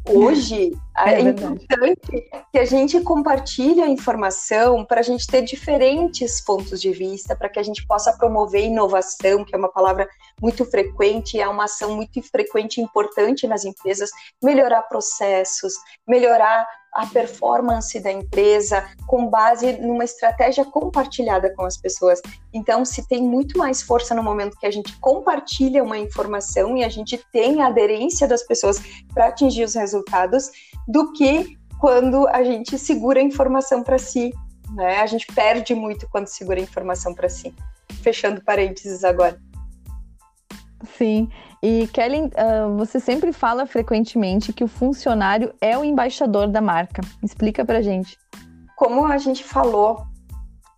Hoje 0.08 0.72
é, 1.04 1.14
é 1.14 1.20
importante 1.20 2.28
que 2.52 2.58
a 2.58 2.64
gente 2.64 3.00
compartilhe 3.00 3.82
a 3.82 3.88
informação 3.88 4.84
para 4.84 5.00
a 5.00 5.02
gente 5.02 5.26
ter 5.26 5.42
diferentes 5.42 6.40
pontos 6.40 6.80
de 6.80 6.92
vista, 6.92 7.36
para 7.36 7.48
que 7.48 7.58
a 7.58 7.62
gente 7.62 7.86
possa 7.86 8.12
promover 8.16 8.64
inovação, 8.64 9.44
que 9.44 9.54
é 9.54 9.58
uma 9.58 9.70
palavra 9.70 10.08
muito 10.40 10.64
frequente, 10.64 11.40
é 11.40 11.48
uma 11.48 11.64
ação 11.64 11.94
muito 11.96 12.22
frequente 12.22 12.78
e 12.78 12.82
importante 12.82 13.46
nas 13.46 13.64
empresas, 13.64 14.10
melhorar 14.42 14.82
processos, 14.82 15.74
melhorar 16.06 16.66
a 16.96 17.06
performance 17.06 18.00
da 18.00 18.10
empresa 18.10 18.88
com 19.06 19.28
base 19.28 19.74
numa 19.74 20.02
estratégia 20.02 20.64
compartilhada 20.64 21.52
com 21.54 21.64
as 21.64 21.76
pessoas. 21.76 22.22
Então, 22.52 22.86
se 22.86 23.06
tem 23.06 23.22
muito 23.22 23.58
mais 23.58 23.82
força 23.82 24.14
no 24.14 24.22
momento 24.22 24.56
que 24.58 24.66
a 24.66 24.70
gente 24.70 24.98
compartilha 24.98 25.84
uma 25.84 25.98
informação 25.98 26.74
e 26.74 26.82
a 26.82 26.88
gente 26.88 27.22
tem 27.30 27.60
a 27.60 27.66
aderência 27.66 28.26
das 28.26 28.42
pessoas 28.42 28.80
para 29.12 29.26
atingir 29.26 29.64
os 29.64 29.74
resultados, 29.74 30.50
do 30.86 31.12
que 31.12 31.56
quando 31.80 32.26
a 32.28 32.42
gente 32.42 32.78
segura 32.78 33.20
a 33.20 33.22
informação 33.22 33.82
para 33.82 33.98
si. 33.98 34.32
Né? 34.74 34.98
A 34.98 35.06
gente 35.06 35.26
perde 35.26 35.74
muito 35.74 36.08
quando 36.10 36.26
segura 36.26 36.58
a 36.58 36.62
informação 36.62 37.14
para 37.14 37.28
si. 37.28 37.54
Fechando 38.02 38.42
parênteses 38.42 39.04
agora. 39.04 39.40
Sim, 40.96 41.28
e 41.62 41.86
Kelly, 41.88 42.22
uh, 42.22 42.76
você 42.76 43.00
sempre 43.00 43.32
fala 43.32 43.66
frequentemente 43.66 44.52
que 44.52 44.62
o 44.62 44.68
funcionário 44.68 45.54
é 45.60 45.76
o 45.76 45.84
embaixador 45.84 46.48
da 46.48 46.60
marca. 46.60 47.02
Explica 47.22 47.64
pra 47.64 47.82
gente. 47.82 48.18
Como 48.76 49.06
a 49.06 49.18
gente 49.18 49.42
falou 49.42 50.06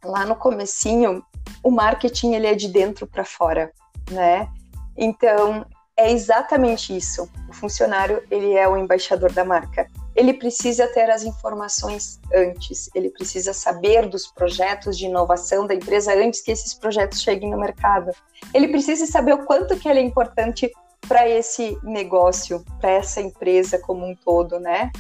lá 0.05 0.25
no 0.25 0.37
comecinho, 0.37 1.23
o 1.63 1.71
marketing 1.71 2.35
ele 2.35 2.47
é 2.47 2.55
de 2.55 2.69
dentro 2.69 3.07
para 3.07 3.25
fora, 3.25 3.73
né? 4.11 4.49
Então, 4.97 5.67
é 5.97 6.13
exatamente 6.13 6.97
isso. 6.97 7.29
O 7.49 7.53
funcionário, 7.53 8.23
ele 8.31 8.55
é 8.55 8.69
o 8.69 8.77
embaixador 8.77 9.33
da 9.33 9.45
marca. 9.45 9.89
Ele 10.19 10.35
precisa 10.35 10.89
ter 10.89 11.09
as 11.09 11.23
informações 11.23 12.19
antes, 12.35 12.91
ele 12.93 13.09
precisa 13.09 13.53
saber 13.53 14.09
dos 14.09 14.27
projetos 14.27 14.99
de 14.99 15.07
inovação 15.07 15.65
da 15.65 15.77
empresa 15.77 16.13
antes 16.13 16.41
que 16.41 16.51
esses 16.51 16.75
projetos 16.75 17.23
cheguem 17.23 17.49
no 17.49 17.57
mercado. 17.57 18.11
Ele 18.53 18.67
precisa 18.67 19.07
saber 19.07 19.35
o 19.35 19.47
quanto 19.47 19.79
que 19.79 19.89
ele 19.89 20.01
é 20.01 20.03
importante 20.03 20.73
para 21.07 21.29
esse 21.29 21.79
negócio, 21.85 22.65
para 22.81 22.91
essa 22.91 23.21
empresa 23.21 23.79
como 23.79 24.05
um 24.05 24.17
todo, 24.17 24.59
né? 24.59 24.91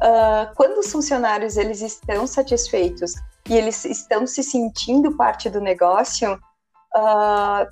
Uh, 0.00 0.54
quando 0.54 0.78
os 0.78 0.92
funcionários 0.92 1.56
eles 1.56 1.82
estão 1.82 2.24
satisfeitos 2.24 3.14
e 3.48 3.56
eles 3.56 3.84
estão 3.84 4.28
se 4.28 4.44
sentindo 4.44 5.16
parte 5.16 5.50
do 5.50 5.60
negócio, 5.60 6.34
uh, 6.94 7.66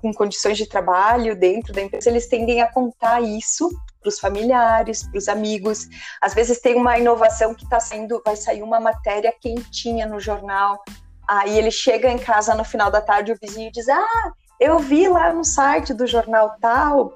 com 0.00 0.14
condições 0.14 0.56
de 0.56 0.68
trabalho 0.68 1.34
dentro 1.34 1.72
da 1.72 1.82
empresa, 1.82 2.08
eles 2.08 2.28
tendem 2.28 2.62
a 2.62 2.70
contar 2.70 3.20
isso 3.20 3.68
para 4.04 4.10
os 4.10 4.20
familiares, 4.20 5.02
para 5.02 5.18
os 5.18 5.28
amigos. 5.28 5.88
Às 6.20 6.34
vezes 6.34 6.60
tem 6.60 6.74
uma 6.74 6.98
inovação 6.98 7.54
que 7.54 7.64
está 7.64 7.80
saindo, 7.80 8.22
vai 8.24 8.36
sair 8.36 8.62
uma 8.62 8.78
matéria 8.78 9.34
quentinha 9.40 10.06
no 10.06 10.20
jornal. 10.20 10.78
Aí 11.26 11.56
ele 11.56 11.70
chega 11.70 12.10
em 12.10 12.18
casa 12.18 12.54
no 12.54 12.64
final 12.64 12.90
da 12.90 13.00
tarde, 13.00 13.32
o 13.32 13.38
vizinho 13.40 13.72
diz: 13.72 13.88
Ah, 13.88 14.32
eu 14.60 14.78
vi 14.78 15.08
lá 15.08 15.32
no 15.32 15.42
site 15.42 15.94
do 15.94 16.06
jornal 16.06 16.54
tal 16.60 17.14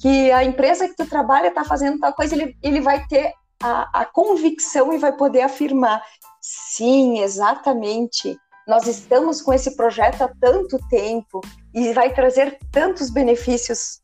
que 0.00 0.32
a 0.32 0.42
empresa 0.42 0.88
que 0.88 0.96
tu 0.96 1.06
trabalha 1.06 1.48
está 1.48 1.64
fazendo 1.64 2.00
tal 2.00 2.12
coisa. 2.12 2.34
Ele, 2.34 2.56
ele 2.62 2.80
vai 2.80 3.06
ter 3.06 3.32
a, 3.62 4.00
a 4.00 4.04
convicção 4.04 4.92
e 4.92 4.98
vai 4.98 5.12
poder 5.12 5.42
afirmar: 5.42 6.02
sim, 6.40 7.20
exatamente. 7.20 8.36
Nós 8.66 8.86
estamos 8.86 9.40
com 9.40 9.52
esse 9.52 9.76
projeto 9.76 10.22
há 10.22 10.30
tanto 10.40 10.78
tempo 10.88 11.40
e 11.74 11.92
vai 11.92 12.14
trazer 12.14 12.56
tantos 12.70 13.10
benefícios 13.10 13.98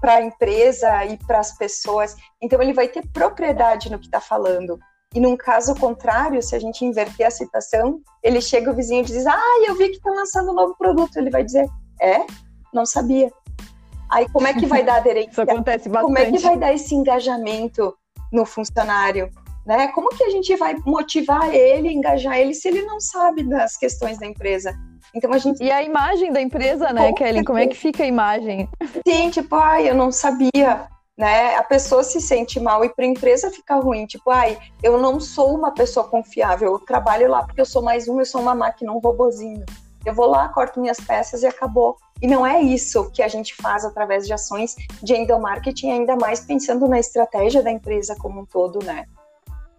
para 0.00 0.14
a 0.14 0.22
empresa 0.22 1.04
e 1.04 1.16
para 1.26 1.40
as 1.40 1.56
pessoas. 1.58 2.14
Então, 2.40 2.62
ele 2.62 2.72
vai 2.72 2.86
ter 2.86 3.04
propriedade 3.08 3.90
no 3.90 3.98
que 3.98 4.06
está 4.06 4.20
falando. 4.20 4.78
E 5.12 5.20
num 5.20 5.36
caso 5.36 5.74
contrário, 5.74 6.42
se 6.42 6.54
a 6.54 6.58
gente 6.58 6.84
inverter 6.84 7.26
a 7.26 7.30
citação, 7.30 8.00
ele 8.22 8.40
chega 8.40 8.70
o 8.70 8.74
vizinho 8.74 9.02
e 9.02 9.04
diz: 9.04 9.26
Ah, 9.26 9.64
eu 9.66 9.76
vi 9.76 9.88
que 9.88 9.96
está 9.96 10.10
lançando 10.10 10.50
um 10.50 10.54
novo 10.54 10.76
produto. 10.76 11.16
Ele 11.16 11.30
vai 11.30 11.44
dizer: 11.44 11.68
É, 12.00 12.24
não 12.72 12.86
sabia. 12.86 13.30
Aí, 14.10 14.28
como 14.32 14.46
é 14.46 14.54
que 14.54 14.66
vai 14.66 14.84
dar 14.84 14.96
aderência? 14.98 15.30
Isso 15.30 15.42
acontece 15.42 15.88
bastante. 15.88 16.14
Como 16.14 16.18
é 16.18 16.30
que 16.30 16.38
vai 16.38 16.58
dar 16.58 16.72
esse 16.72 16.94
engajamento 16.94 17.96
no 18.32 18.44
funcionário? 18.44 19.30
Né? 19.66 19.88
Como 19.88 20.10
que 20.10 20.24
a 20.24 20.30
gente 20.30 20.54
vai 20.56 20.74
motivar 20.84 21.54
ele, 21.54 21.90
engajar 21.90 22.38
ele, 22.38 22.54
se 22.54 22.68
ele 22.68 22.82
não 22.82 23.00
sabe 23.00 23.42
das 23.42 23.76
questões 23.76 24.18
da 24.18 24.26
empresa? 24.26 24.74
Então 25.14 25.32
a 25.32 25.38
gente. 25.38 25.62
E 25.62 25.70
a 25.70 25.82
imagem 25.82 26.32
da 26.32 26.40
empresa, 26.40 26.92
né, 26.92 27.08
Com 27.08 27.14
Kelly? 27.14 27.44
Como 27.44 27.58
é 27.58 27.66
que 27.66 27.76
fica 27.76 28.02
a 28.02 28.06
imagem? 28.06 28.68
Sim, 29.06 29.30
tipo, 29.30 29.54
ai, 29.54 29.88
eu 29.88 29.94
não 29.94 30.10
sabia. 30.12 30.88
Né? 31.16 31.54
A 31.54 31.62
pessoa 31.62 32.02
se 32.02 32.20
sente 32.20 32.58
mal 32.58 32.84
e 32.84 32.88
para 32.88 33.04
a 33.04 33.08
empresa 33.08 33.48
fica 33.48 33.76
ruim. 33.76 34.04
Tipo, 34.04 34.30
ai, 34.30 34.58
eu 34.82 34.98
não 34.98 35.20
sou 35.20 35.56
uma 35.56 35.70
pessoa 35.70 36.08
confiável, 36.08 36.72
eu 36.72 36.78
trabalho 36.80 37.30
lá 37.30 37.44
porque 37.44 37.60
eu 37.60 37.66
sou 37.66 37.82
mais 37.82 38.08
um, 38.08 38.18
eu 38.18 38.26
sou 38.26 38.40
uma 38.40 38.54
máquina, 38.54 38.92
um 38.92 38.98
robozinho. 38.98 39.64
Eu 40.04 40.12
vou 40.12 40.26
lá, 40.26 40.48
corto 40.48 40.80
minhas 40.80 40.98
peças 40.98 41.42
e 41.42 41.46
acabou. 41.46 41.96
E 42.20 42.26
não 42.26 42.44
é 42.44 42.60
isso 42.60 43.10
que 43.12 43.22
a 43.22 43.28
gente 43.28 43.54
faz 43.54 43.84
através 43.84 44.26
de 44.26 44.32
ações 44.32 44.74
de 45.02 45.14
endomarketing, 45.14 45.90
ainda 45.90 46.16
mais 46.16 46.40
pensando 46.40 46.88
na 46.88 46.98
estratégia 46.98 47.62
da 47.62 47.70
empresa 47.70 48.16
como 48.18 48.40
um 48.40 48.44
todo, 48.44 48.84
né? 48.84 49.06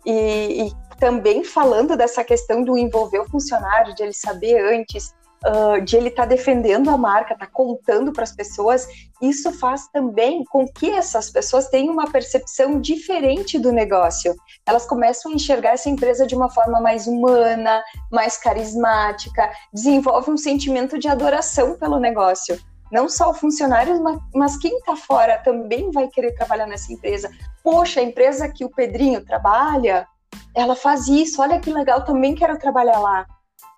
E, 0.06 0.68
e 0.68 0.72
também 1.00 1.44
falando 1.44 1.98
dessa 1.98 2.24
questão 2.24 2.64
do 2.64 2.78
envolver 2.78 3.20
o 3.20 3.30
funcionário, 3.30 3.94
de 3.96 4.04
ele 4.04 4.14
saber 4.14 4.60
antes 4.74 5.14
uh, 5.46 5.82
de 5.82 5.96
ele 5.96 6.10
estar 6.10 6.24
tá 6.24 6.30
defendendo 6.30 6.90
a 6.90 6.98
marca, 6.98 7.38
tá 7.38 7.48
contando 7.48 8.12
para 8.12 8.24
as 8.24 8.32
pessoas, 8.32 8.88
isso 9.22 9.52
faz 9.52 9.88
também 9.88 10.44
com 10.46 10.68
que 10.68 10.90
essas 10.90 11.30
pessoas 11.30 11.68
tenham 11.68 11.94
uma 11.94 12.10
percepção 12.10 12.80
diferente 12.80 13.60
do 13.60 13.72
negócio. 13.72 14.36
Elas 14.66 14.86
começam 14.86 15.32
a 15.32 15.36
enxergar 15.36 15.72
essa 15.72 15.90
empresa 15.90 16.26
de 16.26 16.36
uma 16.36 16.50
forma 16.50 16.80
mais 16.80 17.08
humana, 17.08 17.84
mais 18.12 18.38
carismática, 18.38 19.52
desenvolve 19.74 20.32
um 20.32 20.38
sentimento 20.38 20.98
de 20.98 21.08
adoração 21.08 21.78
pelo 21.78 22.00
negócio. 22.00 22.58
Não 22.92 23.10
só 23.10 23.32
o 23.32 23.34
funcionário, 23.34 24.02
mas 24.34 24.58
quem 24.58 24.78
está 24.78 24.96
fora 24.96 25.38
também 25.40 25.92
vai 25.92 26.08
querer 26.08 26.34
trabalhar 26.34 26.68
nessa 26.68 26.94
empresa. 26.94 27.32
Poxa, 27.64 28.00
a 28.00 28.04
empresa 28.04 28.48
que 28.50 28.64
o 28.64 28.70
Pedrinho 28.70 29.26
trabalha, 29.26 30.08
ela 30.54 30.76
faz 30.76 31.08
isso, 31.08 31.42
olha 31.42 31.60
que 31.60 31.72
legal, 31.72 32.06
também 32.06 32.36
quero 32.36 32.58
trabalhar 32.58 33.00
lá 33.00 33.26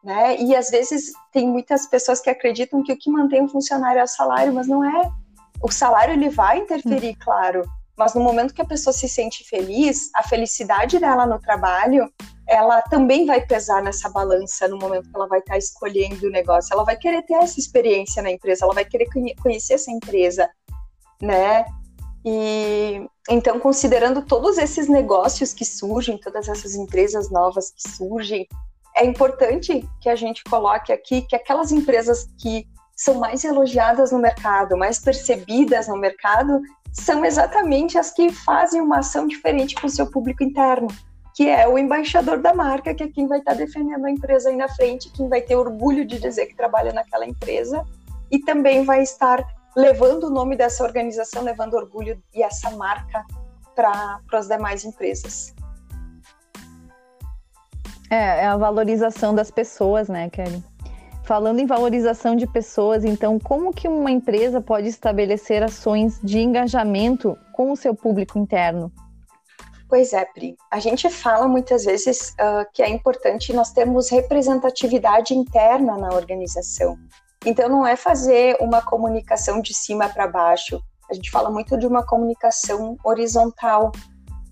né? 0.07 0.37
E 0.39 0.55
às 0.55 0.69
vezes 0.69 1.11
tem 1.33 1.47
muitas 1.47 1.85
pessoas 1.85 2.21
que 2.21 2.29
acreditam 2.29 2.81
que 2.81 2.93
o 2.93 2.97
que 2.97 3.11
mantém 3.11 3.43
um 3.43 3.49
funcionário 3.49 3.99
é 3.99 4.03
o 4.03 4.07
salário, 4.07 4.53
mas 4.53 4.65
não 4.65 4.81
é. 4.83 5.11
O 5.61 5.69
salário 5.69 6.13
ele 6.13 6.29
vai 6.29 6.59
interferir, 6.59 7.11
hum. 7.11 7.19
claro, 7.19 7.63
mas 7.97 8.13
no 8.13 8.21
momento 8.21 8.53
que 8.53 8.61
a 8.61 8.65
pessoa 8.65 8.93
se 8.93 9.09
sente 9.09 9.43
feliz, 9.43 10.09
a 10.15 10.23
felicidade 10.23 10.97
dela 10.97 11.25
no 11.25 11.39
trabalho, 11.39 12.09
ela 12.47 12.81
também 12.83 13.25
vai 13.25 13.45
pesar 13.45 13.81
nessa 13.81 14.09
balança 14.09 14.67
no 14.67 14.77
momento 14.77 15.09
que 15.09 15.15
ela 15.15 15.27
vai 15.27 15.39
estar 15.39 15.57
escolhendo 15.57 16.27
o 16.27 16.31
negócio. 16.31 16.73
Ela 16.73 16.83
vai 16.83 16.95
querer 16.95 17.21
ter 17.23 17.33
essa 17.33 17.59
experiência 17.59 18.23
na 18.23 18.31
empresa, 18.31 18.65
ela 18.65 18.73
vai 18.73 18.85
querer 18.85 19.07
conhecer 19.41 19.73
essa 19.73 19.91
empresa, 19.91 20.49
né? 21.21 21.65
E 22.25 23.05
então, 23.29 23.59
considerando 23.59 24.21
todos 24.21 24.57
esses 24.57 24.87
negócios 24.87 25.53
que 25.53 25.65
surgem, 25.65 26.17
todas 26.17 26.47
essas 26.47 26.75
empresas 26.75 27.29
novas 27.29 27.71
que 27.71 27.89
surgem, 27.89 28.47
é 28.95 29.05
importante 29.05 29.87
que 30.01 30.09
a 30.09 30.15
gente 30.15 30.43
coloque 30.45 30.91
aqui 30.91 31.21
que 31.21 31.35
aquelas 31.35 31.71
empresas 31.71 32.27
que 32.37 32.65
são 32.95 33.15
mais 33.15 33.43
elogiadas 33.43 34.11
no 34.11 34.19
mercado, 34.19 34.75
mais 34.75 34.99
percebidas 34.99 35.87
no 35.87 35.97
mercado, 35.97 36.59
são 36.91 37.23
exatamente 37.23 37.97
as 37.97 38.11
que 38.11 38.31
fazem 38.31 38.81
uma 38.81 38.99
ação 38.99 39.27
diferente 39.27 39.75
com 39.75 39.85
o 39.85 39.89
seu 39.89 40.09
público 40.09 40.43
interno, 40.43 40.87
que 41.37 41.47
é 41.47 41.67
o 41.67 41.77
embaixador 41.77 42.39
da 42.39 42.51
marca, 42.51 42.95
que 42.95 43.03
é 43.03 43.07
quem 43.09 43.27
vai 43.27 43.37
estar 43.37 43.53
defendendo 43.53 44.03
a 44.03 44.09
empresa 44.09 44.49
aí 44.49 44.55
na 44.55 44.67
frente, 44.67 45.11
quem 45.11 45.29
vai 45.29 45.39
ter 45.39 45.55
orgulho 45.55 46.03
de 46.03 46.17
dizer 46.19 46.47
que 46.47 46.55
trabalha 46.55 46.91
naquela 46.91 47.27
empresa 47.27 47.85
e 48.31 48.39
também 48.39 48.83
vai 48.83 49.03
estar 49.03 49.45
levando 49.75 50.23
o 50.23 50.29
nome 50.31 50.55
dessa 50.55 50.83
organização, 50.83 51.43
levando 51.43 51.75
orgulho 51.75 52.19
e 52.33 52.41
essa 52.41 52.71
marca 52.71 53.23
para 53.75 54.19
as 54.33 54.47
demais 54.47 54.83
empresas. 54.83 55.53
É, 58.09 58.45
é 58.45 58.47
a 58.47 58.57
valorização 58.57 59.35
das 59.35 59.51
pessoas, 59.51 60.09
né, 60.09 60.31
Kelly? 60.31 60.63
Falando 61.21 61.59
em 61.59 61.67
valorização 61.67 62.35
de 62.35 62.47
pessoas, 62.47 63.05
então, 63.05 63.37
como 63.37 63.71
que 63.71 63.87
uma 63.87 64.09
empresa 64.09 64.59
pode 64.59 64.87
estabelecer 64.87 65.61
ações 65.61 66.19
de 66.23 66.39
engajamento 66.39 67.37
com 67.53 67.71
o 67.71 67.75
seu 67.75 67.93
público 67.93 68.39
interno? 68.39 68.91
Pois 69.89 70.11
é, 70.11 70.25
Pri. 70.25 70.57
A 70.69 70.79
gente 70.79 71.09
fala 71.09 71.47
muitas 71.47 71.85
vezes 71.85 72.31
uh, 72.31 72.65
que 72.73 72.83
é 72.83 72.89
importante 72.89 73.53
nós 73.53 73.71
termos 73.71 74.09
representatividade 74.09 75.33
interna 75.33 75.97
na 75.97 76.09
organização. 76.09 76.97
Então, 77.45 77.69
não 77.69 77.87
é 77.87 77.95
fazer 77.95 78.57
uma 78.59 78.81
comunicação 78.81 79.61
de 79.61 79.73
cima 79.73 80.09
para 80.09 80.27
baixo. 80.27 80.81
A 81.09 81.13
gente 81.13 81.31
fala 81.31 81.49
muito 81.49 81.77
de 81.77 81.87
uma 81.87 82.05
comunicação 82.05 82.97
horizontal. 83.03 83.91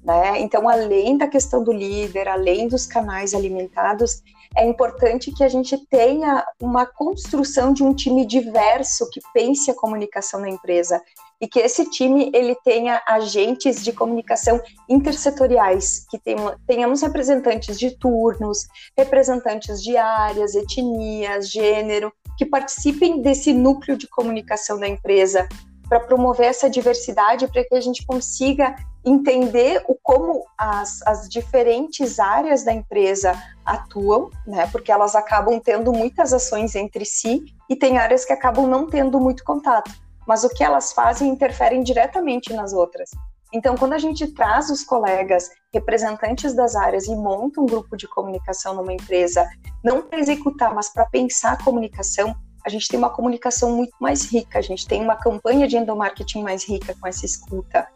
Né? 0.05 0.39
Então, 0.39 0.69
além 0.69 1.17
da 1.17 1.27
questão 1.27 1.63
do 1.63 1.73
líder, 1.73 2.27
além 2.27 2.67
dos 2.67 2.85
canais 2.85 3.33
alimentados, 3.33 4.21
é 4.55 4.63
importante 4.63 5.31
que 5.31 5.43
a 5.43 5.49
gente 5.49 5.75
tenha 5.87 6.45
uma 6.61 6.85
construção 6.85 7.73
de 7.73 7.83
um 7.83 7.91
time 7.91 8.23
diverso 8.23 9.09
que 9.09 9.19
pense 9.33 9.71
a 9.71 9.73
comunicação 9.73 10.39
na 10.39 10.47
empresa 10.47 11.01
e 11.41 11.47
que 11.47 11.59
esse 11.59 11.89
time 11.89 12.31
ele 12.35 12.55
tenha 12.63 13.01
agentes 13.07 13.83
de 13.83 13.91
comunicação 13.91 14.61
intersetoriais, 14.87 16.05
que 16.07 16.21
tenhamos 16.67 17.01
representantes 17.01 17.77
de 17.77 17.97
turnos, 17.97 18.67
representantes 18.95 19.81
de 19.81 19.97
áreas, 19.97 20.53
etnias, 20.53 21.49
gênero, 21.49 22.13
que 22.37 22.45
participem 22.45 23.21
desse 23.21 23.51
núcleo 23.51 23.97
de 23.97 24.07
comunicação 24.07 24.79
da 24.79 24.87
empresa 24.87 25.49
para 25.87 25.99
promover 25.99 26.47
essa 26.47 26.69
diversidade, 26.69 27.47
para 27.47 27.63
que 27.63 27.75
a 27.75 27.81
gente 27.81 28.05
consiga 28.05 28.75
entender 29.05 29.83
o 29.87 29.95
como 30.01 30.43
as, 30.57 31.01
as 31.05 31.29
diferentes 31.29 32.19
áreas 32.19 32.63
da 32.63 32.73
empresa 32.73 33.33
atuam, 33.63 34.29
né? 34.47 34.67
Porque 34.71 34.91
elas 34.91 35.15
acabam 35.15 35.59
tendo 35.59 35.93
muitas 35.93 36.33
ações 36.33 36.75
entre 36.75 37.05
si 37.05 37.45
e 37.69 37.75
tem 37.75 37.97
áreas 37.97 38.25
que 38.25 38.33
acabam 38.33 38.67
não 38.67 38.87
tendo 38.87 39.19
muito 39.19 39.43
contato. 39.43 39.91
Mas 40.27 40.43
o 40.43 40.49
que 40.49 40.63
elas 40.63 40.91
fazem 40.91 41.29
interferem 41.29 41.83
diretamente 41.83 42.51
nas 42.51 42.73
outras. 42.73 43.11
Então, 43.53 43.75
quando 43.77 43.93
a 43.93 43.97
gente 43.97 44.27
traz 44.33 44.69
os 44.69 44.83
colegas 44.83 45.49
representantes 45.73 46.53
das 46.53 46.75
áreas 46.75 47.05
e 47.05 47.15
monta 47.15 47.61
um 47.61 47.65
grupo 47.65 47.95
de 47.95 48.07
comunicação 48.07 48.73
numa 48.73 48.91
empresa, 48.91 49.47
não 49.83 50.01
para 50.01 50.19
executar, 50.19 50.73
mas 50.73 50.89
para 50.89 51.05
pensar 51.05 51.53
a 51.53 51.63
comunicação, 51.63 52.35
a 52.65 52.69
gente 52.69 52.87
tem 52.87 52.97
uma 52.97 53.09
comunicação 53.09 53.71
muito 53.75 53.93
mais 53.99 54.31
rica, 54.31 54.59
a 54.59 54.61
gente 54.61 54.87
tem 54.87 55.01
uma 55.01 55.15
campanha 55.15 55.67
de 55.67 55.77
endomarketing 55.77 56.41
mais 56.41 56.67
rica 56.67 56.95
com 56.99 57.07
essa 57.07 57.25
escuta, 57.25 57.87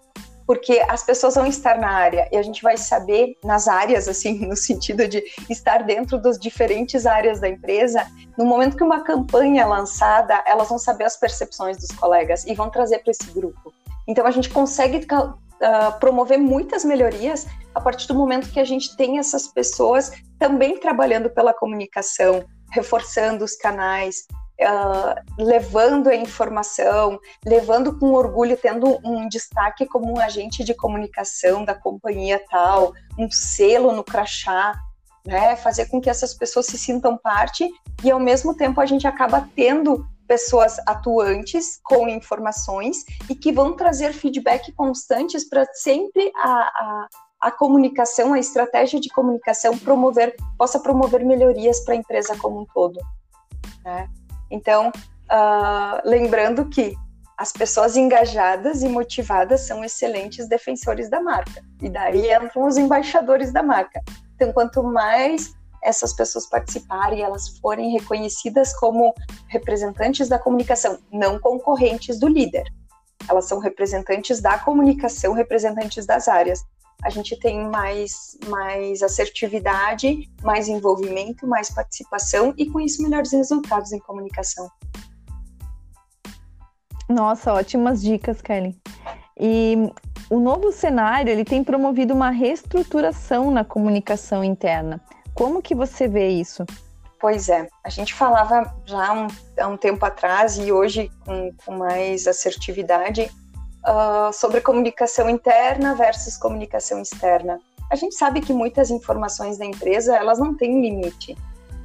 porque 0.45 0.83
as 0.87 1.03
pessoas 1.03 1.35
vão 1.35 1.45
estar 1.45 1.77
na 1.77 1.91
área 1.91 2.27
e 2.31 2.37
a 2.37 2.41
gente 2.41 2.63
vai 2.63 2.75
saber 2.75 3.37
nas 3.43 3.67
áreas, 3.67 4.07
assim, 4.07 4.39
no 4.47 4.55
sentido 4.55 5.07
de 5.07 5.23
estar 5.49 5.83
dentro 5.83 6.19
das 6.19 6.39
diferentes 6.39 7.05
áreas 7.05 7.39
da 7.39 7.47
empresa. 7.47 8.05
No 8.37 8.45
momento 8.45 8.75
que 8.75 8.83
uma 8.83 9.03
campanha 9.03 9.61
é 9.61 9.65
lançada, 9.65 10.43
elas 10.47 10.69
vão 10.69 10.79
saber 10.79 11.03
as 11.03 11.17
percepções 11.17 11.77
dos 11.77 11.91
colegas 11.91 12.45
e 12.45 12.53
vão 12.53 12.69
trazer 12.69 12.99
para 12.99 13.11
esse 13.11 13.29
grupo. 13.31 13.73
Então 14.07 14.25
a 14.25 14.31
gente 14.31 14.49
consegue 14.49 15.05
uh, 15.13 15.99
promover 15.99 16.39
muitas 16.39 16.83
melhorias 16.83 17.45
a 17.75 17.79
partir 17.79 18.07
do 18.07 18.15
momento 18.15 18.49
que 18.51 18.59
a 18.59 18.65
gente 18.65 18.97
tem 18.97 19.19
essas 19.19 19.47
pessoas 19.47 20.11
também 20.39 20.79
trabalhando 20.79 21.29
pela 21.29 21.53
comunicação, 21.53 22.43
reforçando 22.71 23.45
os 23.45 23.55
canais, 23.55 24.25
uh, 24.61 25.15
levando 25.37 26.07
a 26.07 26.15
informação, 26.15 27.19
levando 27.45 27.97
com 27.97 28.13
orgulho, 28.13 28.57
tendo 28.57 28.99
um 29.03 29.27
destaque 29.27 29.85
como 29.85 30.11
um 30.11 30.19
agente 30.19 30.63
de 30.63 30.73
comunicação 30.73 31.63
da 31.63 31.73
companhia 31.73 32.43
tal, 32.49 32.93
um 33.17 33.29
selo 33.31 33.91
no 33.91 34.03
crachá, 34.03 34.77
né? 35.25 35.55
Fazer 35.55 35.87
com 35.87 36.01
que 36.01 36.09
essas 36.09 36.33
pessoas 36.33 36.65
se 36.65 36.77
sintam 36.77 37.17
parte 37.17 37.69
e 38.03 38.11
ao 38.11 38.19
mesmo 38.19 38.55
tempo 38.55 38.79
a 38.81 38.85
gente 38.85 39.07
acaba 39.07 39.47
tendo 39.55 40.05
pessoas 40.27 40.77
atuantes 40.85 41.79
com 41.83 42.07
informações 42.07 42.97
e 43.27 43.33
que 43.33 43.51
vão 43.51 43.75
trazer 43.75 44.13
feedback 44.13 44.71
constantes 44.73 45.49
para 45.49 45.65
sempre 45.73 46.31
a, 46.35 46.51
a, 46.51 47.07
a, 47.41 47.51
comunicação, 47.51 48.33
a 48.33 48.39
estratégia 48.39 48.99
de 48.99 49.09
comunicação 49.09 49.75
promover 49.79 50.35
possa 50.55 50.79
promover 50.79 51.25
melhorias 51.25 51.79
para 51.79 51.95
a 51.95 51.97
empresa 51.97 52.37
como 52.37 52.61
um 52.61 52.65
todo. 52.71 52.99
Né? 53.83 54.07
Então, 54.49 54.89
uh, 54.89 56.01
lembrando 56.03 56.65
que 56.69 56.95
as 57.37 57.53
pessoas 57.53 57.95
engajadas 57.95 58.83
e 58.83 58.89
motivadas 58.89 59.61
são 59.61 59.83
excelentes 59.83 60.47
defensores 60.47 61.09
da 61.09 61.21
marca. 61.21 61.63
E 61.81 61.89
daí 61.89 62.33
entram 62.33 62.67
os 62.67 62.77
embaixadores 62.77 63.53
da 63.53 63.63
marca. 63.63 64.01
Então, 64.35 64.51
quanto 64.51 64.83
mais 64.83 65.53
essas 65.81 66.13
pessoas 66.13 66.45
participarem, 66.47 67.21
elas 67.21 67.57
forem 67.59 67.91
reconhecidas 67.91 68.77
como 68.77 69.13
representantes 69.47 70.27
da 70.27 70.37
comunicação, 70.37 70.99
não 71.11 71.39
concorrentes 71.39 72.19
do 72.19 72.27
líder. 72.27 72.65
Elas 73.29 73.45
são 73.45 73.59
representantes 73.59 74.41
da 74.41 74.57
comunicação, 74.57 75.33
representantes 75.33 76.05
das 76.05 76.27
áreas 76.27 76.61
a 77.03 77.09
gente 77.09 77.37
tem 77.39 77.67
mais, 77.69 78.37
mais 78.47 79.01
assertividade, 79.01 80.29
mais 80.43 80.67
envolvimento, 80.67 81.47
mais 81.47 81.69
participação 81.69 82.53
e 82.57 82.65
com 82.65 82.79
isso 82.79 83.01
melhores 83.01 83.31
resultados 83.31 83.91
em 83.91 83.99
comunicação. 83.99 84.69
Nossa, 87.07 87.53
ótimas 87.53 88.01
dicas, 88.01 88.41
Kelly. 88.41 88.77
E 89.39 89.75
o 90.29 90.39
novo 90.39 90.71
cenário 90.71 91.31
ele 91.31 91.45
tem 91.45 91.63
promovido 91.63 92.13
uma 92.13 92.29
reestruturação 92.29 93.49
na 93.49 93.63
comunicação 93.63 94.43
interna. 94.43 95.01
Como 95.33 95.61
que 95.61 95.73
você 95.73 96.07
vê 96.07 96.29
isso? 96.29 96.65
Pois 97.19 97.49
é, 97.49 97.67
a 97.83 97.89
gente 97.89 98.13
falava 98.13 98.73
já 98.85 99.11
um, 99.13 99.27
há 99.59 99.67
um 99.67 99.75
tempo 99.75 100.05
atrás 100.05 100.57
e 100.57 100.71
hoje 100.71 101.11
com, 101.25 101.51
com 101.65 101.77
mais 101.77 102.27
assertividade 102.27 103.29
uh, 103.83 104.33
sobre 104.33 104.61
comunicação 104.61 105.29
interna 105.29 105.95
versus 105.95 106.37
comunicação 106.37 107.01
externa. 107.01 107.59
A 107.91 107.95
gente 107.95 108.15
sabe 108.15 108.41
que 108.41 108.53
muitas 108.53 108.91
informações 108.91 109.57
da 109.57 109.65
empresa 109.65 110.15
elas 110.15 110.39
não 110.39 110.55
têm 110.55 110.81
limite, 110.81 111.35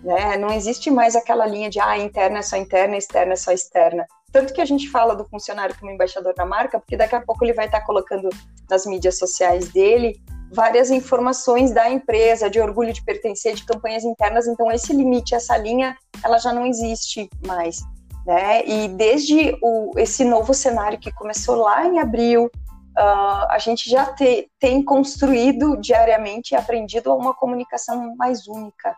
né? 0.02 0.36
Não 0.36 0.52
existe 0.52 0.90
mais 0.90 1.16
aquela 1.16 1.46
linha 1.46 1.70
de 1.70 1.80
ah, 1.80 1.98
interna 1.98 2.38
é 2.38 2.42
só 2.42 2.56
interna, 2.56 2.96
externa 2.96 3.32
é 3.32 3.36
só 3.36 3.52
externa. 3.52 4.06
Tanto 4.30 4.52
que 4.52 4.60
a 4.60 4.64
gente 4.64 4.90
fala 4.90 5.14
do 5.14 5.24
funcionário 5.24 5.74
como 5.78 5.90
embaixador 5.90 6.34
da 6.34 6.44
marca, 6.44 6.78
porque 6.78 6.96
daqui 6.96 7.14
a 7.14 7.20
pouco 7.20 7.44
ele 7.44 7.54
vai 7.54 7.66
estar 7.66 7.80
colocando 7.82 8.28
nas 8.68 8.84
mídias 8.84 9.16
sociais 9.18 9.68
dele 9.68 10.20
várias 10.52 10.90
informações 10.90 11.72
da 11.72 11.90
empresa, 11.90 12.50
de 12.50 12.60
orgulho 12.60 12.92
de 12.92 13.02
pertencer, 13.02 13.54
de 13.54 13.64
campanhas 13.64 14.04
internas. 14.04 14.46
Então, 14.46 14.70
esse 14.70 14.92
limite, 14.92 15.34
essa 15.34 15.56
linha, 15.56 15.96
ela 16.22 16.38
já 16.38 16.52
não 16.52 16.66
existe 16.66 17.28
mais 17.46 17.78
né? 18.26 18.64
E 18.66 18.88
desde 18.88 19.56
o, 19.62 19.92
esse 19.98 20.24
novo 20.24 20.54
cenário 20.54 20.98
que 20.98 21.12
começou 21.12 21.56
lá 21.56 21.86
em 21.86 21.98
abril, 21.98 22.46
uh, 22.46 23.46
a 23.50 23.58
gente 23.58 23.88
já 23.90 24.06
te, 24.12 24.50
tem 24.58 24.82
construído 24.82 25.76
diariamente 25.76 26.54
e 26.54 26.56
aprendido 26.56 27.14
uma 27.14 27.34
comunicação 27.34 28.14
mais 28.16 28.46
única, 28.46 28.96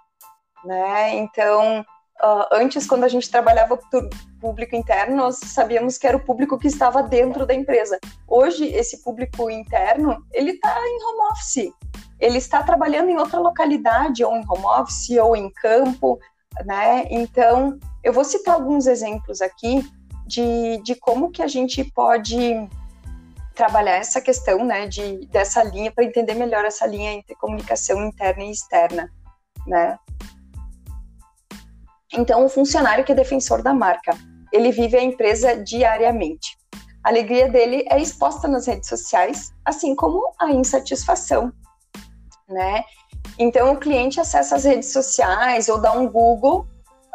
né? 0.65 1.17
Então, 1.17 1.81
uh, 1.81 2.47
antes, 2.53 2.87
quando 2.87 3.05
a 3.05 3.09
gente 3.09 3.31
trabalhava 3.31 3.75
o 3.75 3.81
público 4.41 4.77
interno, 4.77 5.17
nós 5.17 5.39
sabíamos 5.39 5.99
que 5.99 6.07
era 6.07 6.17
o 6.17 6.25
público 6.25 6.59
que 6.59 6.69
estava 6.69 7.03
dentro 7.03 7.45
da 7.45 7.55
empresa. 7.55 7.99
Hoje, 8.29 8.67
esse 8.67 9.03
público 9.03 9.51
interno, 9.51 10.25
ele 10.33 10.53
está 10.53 10.71
em 10.71 11.05
home 11.05 11.33
office. 11.33 11.73
Ele 12.19 12.39
está 12.39 12.62
trabalhando 12.62 13.11
em 13.11 13.19
outra 13.19 13.39
localidade, 13.39 14.25
ou 14.25 14.35
em 14.37 14.45
home 14.49 14.65
office, 14.65 15.19
ou 15.19 15.37
em 15.37 15.51
campo, 15.51 16.19
né? 16.64 17.07
Então, 17.11 17.79
eu 18.03 18.12
vou 18.12 18.25
citar 18.25 18.55
alguns 18.55 18.87
exemplos 18.87 19.40
aqui 19.40 19.88
de, 20.27 20.81
de 20.83 20.95
como 20.95 21.31
que 21.31 21.42
a 21.42 21.49
gente 21.49 21.85
pode 21.85 22.69
trabalhar 23.55 23.97
essa 23.97 24.21
questão, 24.21 24.64
né, 24.64 24.87
de, 24.87 25.27
dessa 25.29 25.62
linha, 25.62 25.90
para 25.90 26.05
entender 26.05 26.35
melhor 26.35 26.64
essa 26.64 26.87
linha 26.87 27.12
entre 27.12 27.35
comunicação 27.37 28.07
interna 28.07 28.45
e 28.45 28.51
externa, 28.51 29.11
né? 29.66 29.99
Então, 32.12 32.45
o 32.45 32.49
funcionário 32.49 33.05
que 33.05 33.12
é 33.12 33.14
defensor 33.14 33.62
da 33.62 33.73
marca, 33.73 34.16
ele 34.53 34.71
vive 34.71 34.97
a 34.97 35.03
empresa 35.03 35.57
diariamente. 35.57 36.57
A 37.03 37.09
alegria 37.09 37.49
dele 37.49 37.85
é 37.90 38.01
exposta 38.01 38.47
nas 38.47 38.66
redes 38.66 38.88
sociais, 38.88 39.53
assim 39.64 39.95
como 39.95 40.33
a 40.38 40.51
insatisfação, 40.51 41.53
né? 42.49 42.85
Então 43.39 43.73
o 43.73 43.77
cliente 43.77 44.21
acessa 44.21 44.57
as 44.57 44.65
redes 44.65 44.93
sociais 44.93 45.69
ou 45.69 45.79
dá 45.79 45.93
um 45.93 46.09
Google 46.09 46.67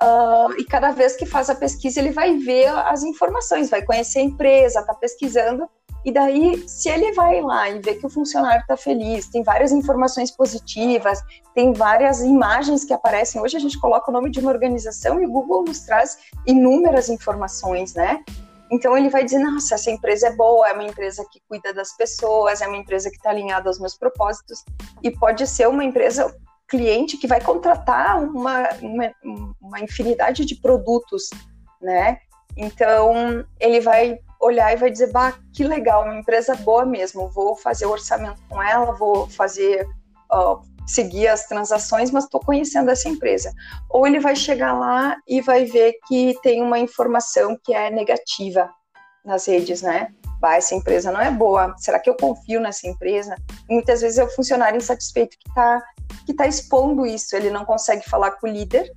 uh, 0.02 0.52
e 0.58 0.66
cada 0.66 0.92
vez 0.92 1.16
que 1.16 1.26
faz 1.26 1.50
a 1.50 1.56
pesquisa 1.56 2.00
ele 2.00 2.12
vai 2.12 2.38
ver 2.38 2.68
as 2.68 3.04
informações, 3.04 3.70
vai 3.70 3.82
conhecer 3.82 4.20
a 4.20 4.24
empresa, 4.24 4.80
está 4.80 4.94
pesquisando 4.94 5.68
e 6.04 6.12
daí, 6.12 6.68
se 6.68 6.90
ele 6.90 7.12
vai 7.14 7.42
lá 7.42 7.70
e 7.70 7.80
vê 7.80 7.94
que 7.94 8.06
o 8.06 8.10
funcionário 8.10 8.62
está 8.62 8.76
feliz, 8.76 9.28
tem 9.28 9.44
várias 9.44 9.72
informações 9.72 10.32
positivas, 10.32 11.20
tem 11.54 11.74
várias 11.74 12.22
imagens 12.22 12.84
que 12.84 12.94
aparecem. 12.94 13.40
Hoje 13.40 13.56
a 13.56 13.60
gente 13.60 13.80
coloca 13.80 14.10
o 14.10 14.14
nome 14.14 14.32
de 14.32 14.40
uma 14.40 14.52
organização 14.52 15.22
e 15.22 15.26
o 15.26 15.32
Google 15.32 15.64
nos 15.64 15.82
traz 15.82 16.18
inúmeras 16.48 17.08
informações, 17.08 17.94
né? 17.94 18.24
Então 18.72 18.98
ele 18.98 19.10
vai 19.10 19.26
dizer, 19.26 19.40
nossa, 19.40 19.76
essa 19.76 19.92
empresa 19.92 20.28
é 20.28 20.36
boa, 20.36 20.70
é 20.70 20.74
uma 20.74 20.86
empresa 20.86 21.26
que 21.30 21.42
cuida 21.48 21.74
das 21.74 21.96
pessoas, 21.98 22.62
é 22.62 22.68
uma 22.68 22.78
empresa 22.78 23.10
que 23.10 23.18
está 23.18 23.30
alinhada 23.30 23.70
aos 23.70 23.80
meus 23.80 23.98
propósitos 23.98 24.64
e 25.04 25.12
pode 25.12 25.46
ser 25.46 25.68
uma 25.68 25.84
empresa 25.84 26.34
cliente 26.70 27.18
que 27.18 27.28
vai 27.28 27.42
contratar 27.42 28.24
uma, 28.24 28.70
uma, 28.82 29.14
uma 29.62 29.80
infinidade 29.82 30.46
de 30.46 30.56
produtos, 30.56 31.30
né? 31.82 32.20
Então 32.56 33.46
ele 33.60 33.82
vai 33.82 34.18
olhar 34.40 34.72
e 34.72 34.78
vai 34.78 34.90
dizer, 34.90 35.12
bah, 35.12 35.34
que 35.54 35.66
legal, 35.66 36.04
uma 36.04 36.18
empresa 36.18 36.56
boa 36.56 36.86
mesmo, 36.86 37.30
vou 37.30 37.58
fazer 37.58 37.86
o 37.86 37.92
orçamento 37.92 38.42
com 38.48 38.64
ela, 38.64 38.94
vou 38.94 39.28
fazer, 39.30 39.86
uh, 40.32 40.62
seguir 40.86 41.28
as 41.28 41.48
transações, 41.48 42.12
mas 42.12 42.26
estou 42.26 42.40
conhecendo 42.40 42.90
essa 42.90 43.08
empresa. 43.08 43.52
Ou 43.90 44.06
ele 44.06 44.20
vai 44.20 44.36
chegar 44.36 44.74
lá 44.74 45.16
e 45.28 45.42
vai 45.42 45.66
ver 45.66 45.94
que 46.08 46.36
tem 46.42 46.62
uma 46.62 46.80
informação 46.80 47.58
que 47.64 47.74
é 47.74 47.90
negativa 47.90 48.70
nas 49.24 49.48
redes, 49.48 49.82
né? 49.82 50.10
Bah, 50.40 50.56
essa 50.56 50.74
empresa 50.74 51.12
não 51.12 51.22
é 51.22 51.30
boa, 51.30 51.76
será 51.78 52.00
que 52.00 52.10
eu 52.10 52.16
confio 52.16 52.60
nessa 52.60 52.88
empresa? 52.88 53.36
E 53.70 53.74
muitas 53.74 54.02
vezes 54.02 54.18
é 54.18 54.24
o 54.24 54.30
funcionário 54.30 54.78
insatisfeito 54.78 55.38
que 55.40 55.50
está 55.50 55.82
que 56.26 56.34
tá 56.34 56.48
expondo 56.48 57.06
isso, 57.06 57.36
ele 57.36 57.50
não 57.50 57.64
consegue 57.64 58.08
falar 58.10 58.32
com 58.32 58.48
o 58.48 58.50
líder, 58.50 58.92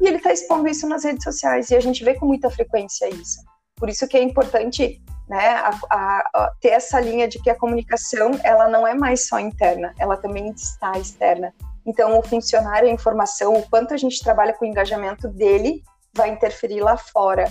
e 0.00 0.06
ele 0.06 0.16
está 0.16 0.32
expondo 0.32 0.68
isso 0.68 0.88
nas 0.88 1.04
redes 1.04 1.24
sociais, 1.24 1.70
e 1.70 1.76
a 1.76 1.80
gente 1.80 2.04
vê 2.04 2.14
com 2.14 2.26
muita 2.26 2.50
frequência 2.50 3.08
isso. 3.08 3.40
Por 3.76 3.88
isso 3.88 4.06
que 4.06 4.16
é 4.16 4.22
importante 4.22 5.02
né, 5.30 5.54
a, 5.58 5.70
a, 5.88 6.30
a 6.34 6.52
ter 6.60 6.70
essa 6.70 6.98
linha 6.98 7.28
de 7.28 7.40
que 7.40 7.48
a 7.48 7.54
comunicação 7.54 8.32
ela 8.42 8.68
não 8.68 8.84
é 8.84 8.94
mais 8.94 9.28
só 9.28 9.38
interna, 9.38 9.94
ela 9.96 10.16
também 10.16 10.50
está 10.50 10.98
externa. 10.98 11.54
Então, 11.86 12.18
o 12.18 12.22
funcionário, 12.22 12.88
a 12.88 12.92
informação, 12.92 13.54
o 13.54 13.62
quanto 13.70 13.94
a 13.94 13.96
gente 13.96 14.20
trabalha 14.24 14.52
com 14.52 14.64
o 14.64 14.68
engajamento 14.68 15.28
dele, 15.28 15.84
vai 16.12 16.30
interferir 16.30 16.80
lá 16.80 16.96
fora, 16.96 17.48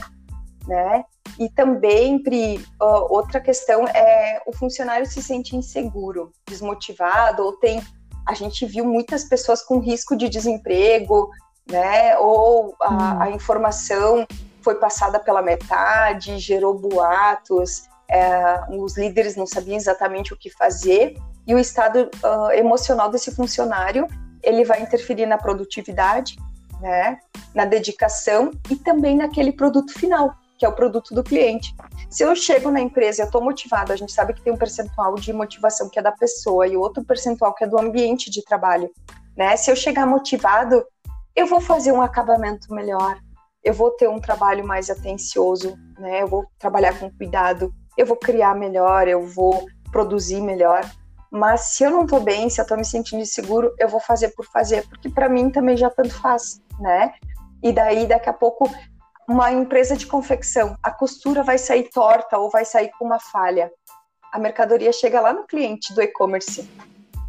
né? 0.68 1.06
E 1.40 1.48
também, 1.50 2.22
Pri, 2.22 2.62
outra 2.80 3.40
questão 3.40 3.88
é 3.88 4.42
o 4.46 4.52
funcionário 4.52 5.06
se 5.06 5.24
sente 5.24 5.56
inseguro, 5.56 6.34
desmotivado, 6.46 7.44
ou 7.44 7.54
tem. 7.54 7.82
A 8.28 8.34
gente 8.34 8.66
viu 8.66 8.84
muitas 8.84 9.24
pessoas 9.24 9.64
com 9.64 9.80
risco 9.80 10.18
de 10.18 10.28
desemprego, 10.28 11.30
né? 11.72 12.18
Ou 12.18 12.76
a, 12.82 12.94
hum. 12.94 13.22
a 13.22 13.32
informação 13.32 14.28
foi 14.70 14.76
passada 14.76 15.20
pela 15.20 15.42
metade, 15.42 16.38
gerou 16.38 16.78
boatos, 16.78 17.90
é, 18.08 18.62
os 18.70 18.96
líderes 18.96 19.36
não 19.36 19.48
sabiam 19.48 19.76
exatamente 19.76 20.32
o 20.32 20.38
que 20.38 20.52
fazer 20.52 21.18
e 21.48 21.56
o 21.56 21.58
estado 21.58 22.08
uh, 22.24 22.52
emocional 22.52 23.10
desse 23.10 23.32
funcionário 23.32 24.06
ele 24.44 24.64
vai 24.64 24.80
interferir 24.84 25.26
na 25.26 25.40
produtividade, 25.40 26.38
né, 26.80 27.18
na 27.56 27.66
dedicação 27.66 28.52
e 28.70 28.76
também 28.76 29.18
naquele 29.18 29.52
produto 29.52 29.92
final, 29.98 30.36
que 30.60 30.64
é 30.64 30.70
o 30.70 30.74
produto 30.74 31.16
do 31.16 31.24
cliente. 31.24 31.74
Se 32.08 32.24
eu 32.24 32.36
chego 32.36 32.70
na 32.70 32.80
empresa 32.80 33.24
e 33.24 33.26
estou 33.26 33.44
motivado, 33.44 33.92
a 33.92 33.96
gente 33.96 34.12
sabe 34.12 34.34
que 34.34 34.42
tem 34.44 34.54
um 34.54 34.58
percentual 34.58 35.16
de 35.16 35.34
motivação 35.34 35.90
que 35.90 35.98
é 35.98 36.02
da 36.02 36.12
pessoa 36.12 36.68
e 36.68 36.78
outro 36.78 37.04
percentual 37.04 37.56
que 37.56 37.64
é 37.64 37.68
do 37.68 37.80
ambiente 37.80 38.30
de 38.30 38.44
trabalho, 38.44 38.92
né? 39.36 39.58
Se 39.58 39.72
eu 39.72 39.76
chegar 39.76 40.06
motivado, 40.06 40.86
eu 41.36 41.48
vou 41.48 41.60
fazer 41.60 41.92
um 41.92 42.02
acabamento 42.02 42.72
melhor, 42.72 43.18
eu 43.64 43.74
vou 43.74 43.92
ter 43.92 44.08
um 44.08 44.20
trabalho 44.20 44.66
mais 44.66 44.90
atencioso, 44.90 45.78
né? 45.98 46.22
Eu 46.22 46.28
vou 46.28 46.46
trabalhar 46.58 46.98
com 46.98 47.12
cuidado, 47.12 47.74
eu 47.98 48.06
vou 48.06 48.16
criar 48.16 48.56
melhor, 48.56 49.08
eu 49.08 49.26
vou 49.26 49.66
produzir 49.92 50.42
melhor. 50.42 50.82
Mas 51.32 51.62
se 51.76 51.84
eu 51.84 51.92
não 51.92 52.08
tô 52.08 52.20
bem, 52.20 52.50
se 52.50 52.60
eu 52.60 52.66
tô 52.66 52.76
me 52.76 52.86
sentindo 52.86 53.22
inseguro, 53.22 53.74
eu 53.78 53.88
vou 53.88 54.00
fazer 54.00 54.30
por 54.30 54.46
fazer, 54.46 54.88
porque 54.88 55.10
para 55.10 55.30
mim 55.30 55.50
também 55.50 55.78
já 55.78 55.90
tanto 55.90 56.14
faz, 56.20 56.62
né? 56.80 57.14
E 57.62 57.72
daí 57.72 58.08
daqui 58.08 58.30
a 58.30 58.34
pouco 58.34 58.70
uma 59.28 59.52
empresa 59.52 59.96
de 59.96 60.08
confecção, 60.08 60.76
a 60.82 60.90
costura 60.90 61.44
vai 61.44 61.58
sair 61.58 61.90
torta 61.92 62.38
ou 62.40 62.50
vai 62.50 62.66
sair 62.66 62.90
com 62.98 63.06
uma 63.06 63.20
falha. 63.20 63.72
A 64.32 64.40
mercadoria 64.40 64.92
chega 64.92 65.22
lá 65.22 65.34
no 65.34 65.46
cliente 65.46 65.94
do 65.94 66.02
e-commerce. 66.02 66.68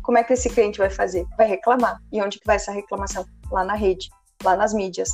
Como 0.02 0.16
é 0.16 0.24
que 0.24 0.32
esse 0.32 0.48
cliente 0.48 0.78
vai 0.78 0.88
fazer? 0.88 1.26
Vai 1.36 1.46
reclamar. 1.46 1.98
E 2.10 2.22
onde 2.22 2.38
que 2.38 2.46
vai 2.46 2.56
essa 2.56 2.72
reclamação? 2.72 3.24
Lá 3.50 3.64
na 3.64 3.74
rede, 3.74 4.08
lá 4.42 4.56
nas 4.56 4.72
mídias 4.72 5.10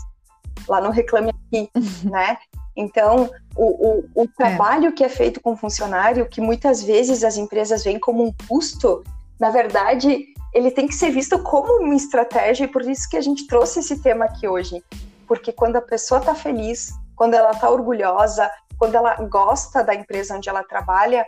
lá 0.69 0.81
no 0.81 0.91
Reclame 0.91 1.31
Aqui, 1.31 1.71
né? 2.05 2.39
Então, 2.77 3.31
o, 3.57 3.65
o, 3.65 4.05
o 4.15 4.25
é. 4.25 4.29
trabalho 4.37 4.89
é. 4.89 4.93
que 4.93 5.03
é 5.03 5.09
feito 5.09 5.41
com 5.41 5.57
funcionário, 5.57 6.29
que 6.29 6.41
muitas 6.41 6.83
vezes 6.83 7.25
as 7.25 7.37
empresas 7.37 7.83
veem 7.83 7.99
como 7.99 8.23
um 8.23 8.33
custo, 8.47 9.03
na 9.41 9.51
verdade, 9.51 10.27
ele 10.53 10.71
tem 10.71 10.87
que 10.87 10.95
ser 10.95 11.11
visto 11.11 11.39
como 11.39 11.83
uma 11.83 11.95
estratégia, 11.95 12.65
e 12.65 12.69
por 12.69 12.83
isso 12.83 13.09
que 13.09 13.17
a 13.17 13.21
gente 13.23 13.47
trouxe 13.47 13.81
esse 13.81 14.03
tema 14.03 14.27
aqui 14.27 14.47
hoje. 14.47 14.85
Porque 15.27 15.53
quando 15.53 15.77
a 15.77 15.83
pessoa 15.83 16.21
está 16.21 16.35
feliz, 16.35 16.91
quando 17.15 17.35
ela 17.35 17.51
está 17.51 17.69
orgulhosa, 17.71 18.51
quando 18.79 18.95
ela 18.95 19.15
gosta 19.23 19.83
da 19.83 19.95
empresa 19.95 20.37
onde 20.37 20.49
ela 20.49 20.63
trabalha, 20.63 21.27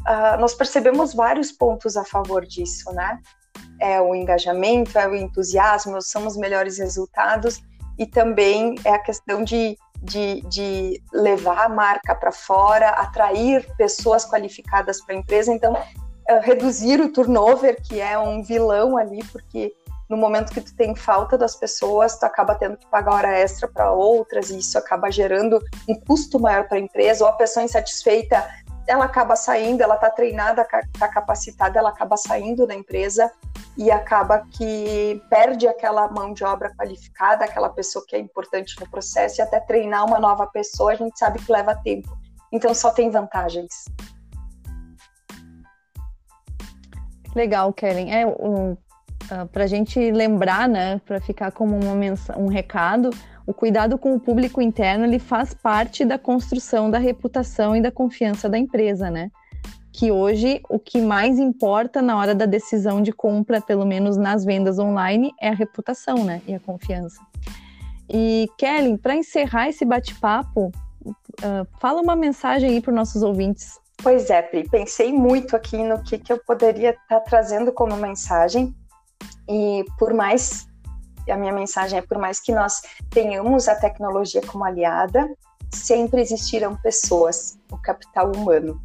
uh, 0.00 0.40
nós 0.40 0.54
percebemos 0.54 1.14
vários 1.14 1.52
pontos 1.52 1.96
a 1.96 2.04
favor 2.04 2.44
disso, 2.44 2.90
né? 2.92 3.20
É 3.80 4.00
o 4.00 4.14
engajamento, 4.14 4.98
é 4.98 5.06
o 5.06 5.14
entusiasmo, 5.14 6.00
são 6.00 6.26
os 6.26 6.36
melhores 6.36 6.78
resultados 6.78 7.62
e 7.98 8.06
também 8.06 8.74
é 8.84 8.90
a 8.90 8.98
questão 8.98 9.42
de, 9.42 9.78
de, 10.02 10.42
de 10.42 11.02
levar 11.12 11.64
a 11.64 11.68
marca 11.68 12.14
para 12.14 12.32
fora, 12.32 12.90
atrair 12.90 13.66
pessoas 13.76 14.24
qualificadas 14.24 15.00
para 15.00 15.14
a 15.14 15.18
empresa. 15.18 15.52
Então, 15.52 15.72
uh, 15.72 16.40
reduzir 16.42 17.00
o 17.00 17.12
turnover, 17.12 17.80
que 17.82 18.00
é 18.00 18.18
um 18.18 18.42
vilão 18.42 18.96
ali, 18.96 19.24
porque 19.32 19.72
no 20.08 20.16
momento 20.16 20.52
que 20.52 20.60
tu 20.60 20.74
tem 20.74 20.94
falta 20.94 21.36
das 21.36 21.56
pessoas, 21.56 22.18
tu 22.18 22.24
acaba 22.24 22.54
tendo 22.54 22.76
que 22.76 22.86
pagar 22.86 23.14
hora 23.14 23.38
extra 23.38 23.66
para 23.66 23.90
outras 23.90 24.50
e 24.50 24.58
isso 24.58 24.78
acaba 24.78 25.10
gerando 25.10 25.60
um 25.88 25.94
custo 25.94 26.38
maior 26.38 26.68
para 26.68 26.78
a 26.78 26.80
empresa, 26.80 27.24
ou 27.24 27.30
a 27.30 27.32
pessoa 27.32 27.64
insatisfeita 27.64 28.44
ela 28.86 29.04
acaba 29.04 29.34
saindo, 29.36 29.82
ela 29.82 29.96
está 29.96 30.10
treinada, 30.10 30.62
está 30.62 31.08
capacitada, 31.08 31.78
ela 31.78 31.90
acaba 31.90 32.16
saindo 32.16 32.66
da 32.66 32.74
empresa 32.74 33.30
e 33.76 33.90
acaba 33.90 34.46
que 34.52 35.20
perde 35.28 35.66
aquela 35.66 36.08
mão 36.08 36.32
de 36.32 36.44
obra 36.44 36.72
qualificada, 36.76 37.44
aquela 37.44 37.68
pessoa 37.68 38.04
que 38.06 38.16
é 38.16 38.18
importante 38.18 38.78
no 38.80 38.88
processo, 38.88 39.40
e 39.40 39.42
até 39.42 39.60
treinar 39.60 40.04
uma 40.04 40.18
nova 40.18 40.46
pessoa, 40.46 40.92
a 40.92 40.96
gente 40.96 41.18
sabe 41.18 41.38
que 41.38 41.50
leva 41.50 41.74
tempo. 41.74 42.08
Então 42.52 42.72
só 42.74 42.90
tem 42.90 43.10
vantagens. 43.10 43.84
Legal, 47.34 47.72
Kellen. 47.74 48.14
É 48.14 48.26
um, 48.26 48.76
ah, 49.30 49.46
para 49.46 49.64
a 49.64 49.66
gente 49.66 49.98
lembrar, 50.10 50.68
né, 50.68 51.00
para 51.04 51.20
ficar 51.20 51.50
como 51.50 51.76
uma 51.76 51.94
um 52.36 52.46
recado, 52.46 53.10
o 53.46 53.54
cuidado 53.54 53.96
com 53.96 54.14
o 54.14 54.20
público 54.20 54.60
interno 54.60 55.04
ele 55.04 55.18
faz 55.18 55.54
parte 55.54 56.04
da 56.04 56.18
construção 56.18 56.90
da 56.90 56.98
reputação 56.98 57.76
e 57.76 57.80
da 57.80 57.90
confiança 57.90 58.48
da 58.48 58.58
empresa, 58.58 59.10
né? 59.10 59.30
Que 59.92 60.10
hoje 60.10 60.60
o 60.68 60.78
que 60.78 61.00
mais 61.00 61.38
importa 61.38 62.02
na 62.02 62.18
hora 62.18 62.34
da 62.34 62.44
decisão 62.44 63.00
de 63.00 63.12
compra, 63.12 63.60
pelo 63.60 63.86
menos 63.86 64.16
nas 64.16 64.44
vendas 64.44 64.78
online, 64.78 65.32
é 65.40 65.48
a 65.48 65.54
reputação, 65.54 66.24
né? 66.24 66.42
E 66.46 66.54
a 66.54 66.60
confiança. 66.60 67.20
E 68.08 68.48
Kelly, 68.58 68.98
para 68.98 69.14
encerrar 69.14 69.68
esse 69.68 69.84
bate-papo, 69.84 70.72
uh, 71.06 71.66
fala 71.80 72.00
uma 72.00 72.16
mensagem 72.16 72.70
aí 72.70 72.80
para 72.80 72.90
os 72.90 72.96
nossos 72.96 73.22
ouvintes. 73.22 73.78
Pois 74.02 74.28
é, 74.28 74.42
Pri, 74.42 74.68
pensei 74.68 75.12
muito 75.12 75.56
aqui 75.56 75.78
no 75.78 76.02
que, 76.02 76.18
que 76.18 76.32
eu 76.32 76.38
poderia 76.38 76.90
estar 76.90 77.06
tá 77.08 77.20
trazendo 77.20 77.72
como 77.72 77.96
mensagem. 77.96 78.74
E 79.48 79.84
por 79.98 80.12
mais 80.12 80.66
a 81.28 81.36
minha 81.36 81.52
mensagem 81.52 81.98
é: 81.98 82.02
por 82.02 82.18
mais 82.18 82.40
que 82.40 82.52
nós 82.52 82.80
tenhamos 83.10 83.68
a 83.68 83.74
tecnologia 83.74 84.40
como 84.42 84.64
aliada, 84.64 85.28
sempre 85.72 86.20
existirão 86.20 86.76
pessoas, 86.76 87.58
o 87.70 87.76
capital 87.78 88.32
humano. 88.32 88.80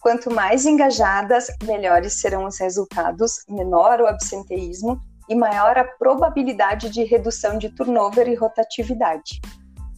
Quanto 0.00 0.32
mais 0.32 0.66
engajadas, 0.66 1.46
melhores 1.62 2.14
serão 2.14 2.44
os 2.44 2.58
resultados, 2.58 3.44
menor 3.48 4.00
o 4.00 4.06
absenteísmo 4.06 5.00
e 5.28 5.34
maior 5.34 5.78
a 5.78 5.84
probabilidade 5.84 6.90
de 6.90 7.04
redução 7.04 7.56
de 7.56 7.70
turnover 7.70 8.28
e 8.28 8.34
rotatividade. 8.34 9.40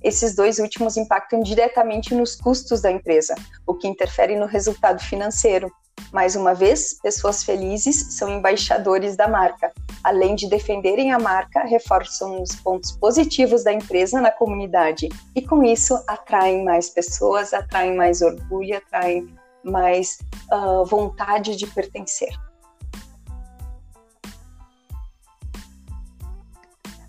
Esses 0.02 0.36
dois 0.36 0.58
últimos 0.58 0.98
impactam 0.98 1.40
diretamente 1.40 2.14
nos 2.14 2.36
custos 2.36 2.82
da 2.82 2.90
empresa, 2.90 3.34
o 3.66 3.74
que 3.74 3.88
interfere 3.88 4.36
no 4.36 4.44
resultado 4.44 5.02
financeiro, 5.02 5.72
mais 6.12 6.36
uma 6.36 6.54
vez, 6.54 7.00
pessoas 7.02 7.42
felizes 7.42 8.14
são 8.14 8.28
embaixadores 8.28 9.16
da 9.16 9.26
marca. 9.26 9.72
Além 10.02 10.34
de 10.34 10.48
defenderem 10.48 11.12
a 11.12 11.18
marca, 11.18 11.64
reforçam 11.64 12.40
os 12.40 12.54
pontos 12.56 12.92
positivos 12.92 13.64
da 13.64 13.72
empresa 13.72 14.20
na 14.20 14.30
comunidade 14.30 15.08
e, 15.34 15.42
com 15.42 15.64
isso, 15.64 15.94
atraem 16.06 16.64
mais 16.64 16.88
pessoas, 16.90 17.52
atraem 17.52 17.96
mais 17.96 18.22
orgulho, 18.22 18.76
atraem 18.76 19.34
mais 19.64 20.18
uh, 20.52 20.84
vontade 20.84 21.56
de 21.56 21.66
pertencer. 21.66 22.30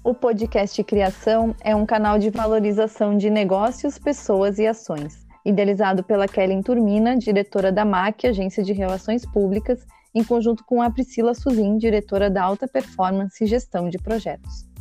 O 0.03 0.13
podcast 0.13 0.83
Criação 0.83 1.55
é 1.61 1.75
um 1.75 1.83
canal 1.83 2.19
de 2.19 2.29
valorização 2.29 3.17
de 3.17 3.27
negócios, 3.29 3.97
pessoas 3.97 4.59
e 4.59 4.67
ações, 4.67 5.24
idealizado 5.45 6.03
pela 6.03 6.27
Kellen 6.27 6.61
Turmina, 6.61 7.15
diretora 7.15 7.71
da 7.71 7.85
MAC, 7.85 8.25
Agência 8.25 8.63
de 8.63 8.73
Relações 8.73 9.25
Públicas, 9.25 9.85
em 10.13 10.23
conjunto 10.23 10.63
com 10.65 10.81
a 10.81 10.89
Priscila 10.89 11.33
Suzin, 11.33 11.77
diretora 11.77 12.29
da 12.29 12.43
Alta 12.43 12.67
Performance 12.67 13.43
e 13.43 13.47
Gestão 13.47 13.89
de 13.89 13.97
Projetos. 13.97 14.74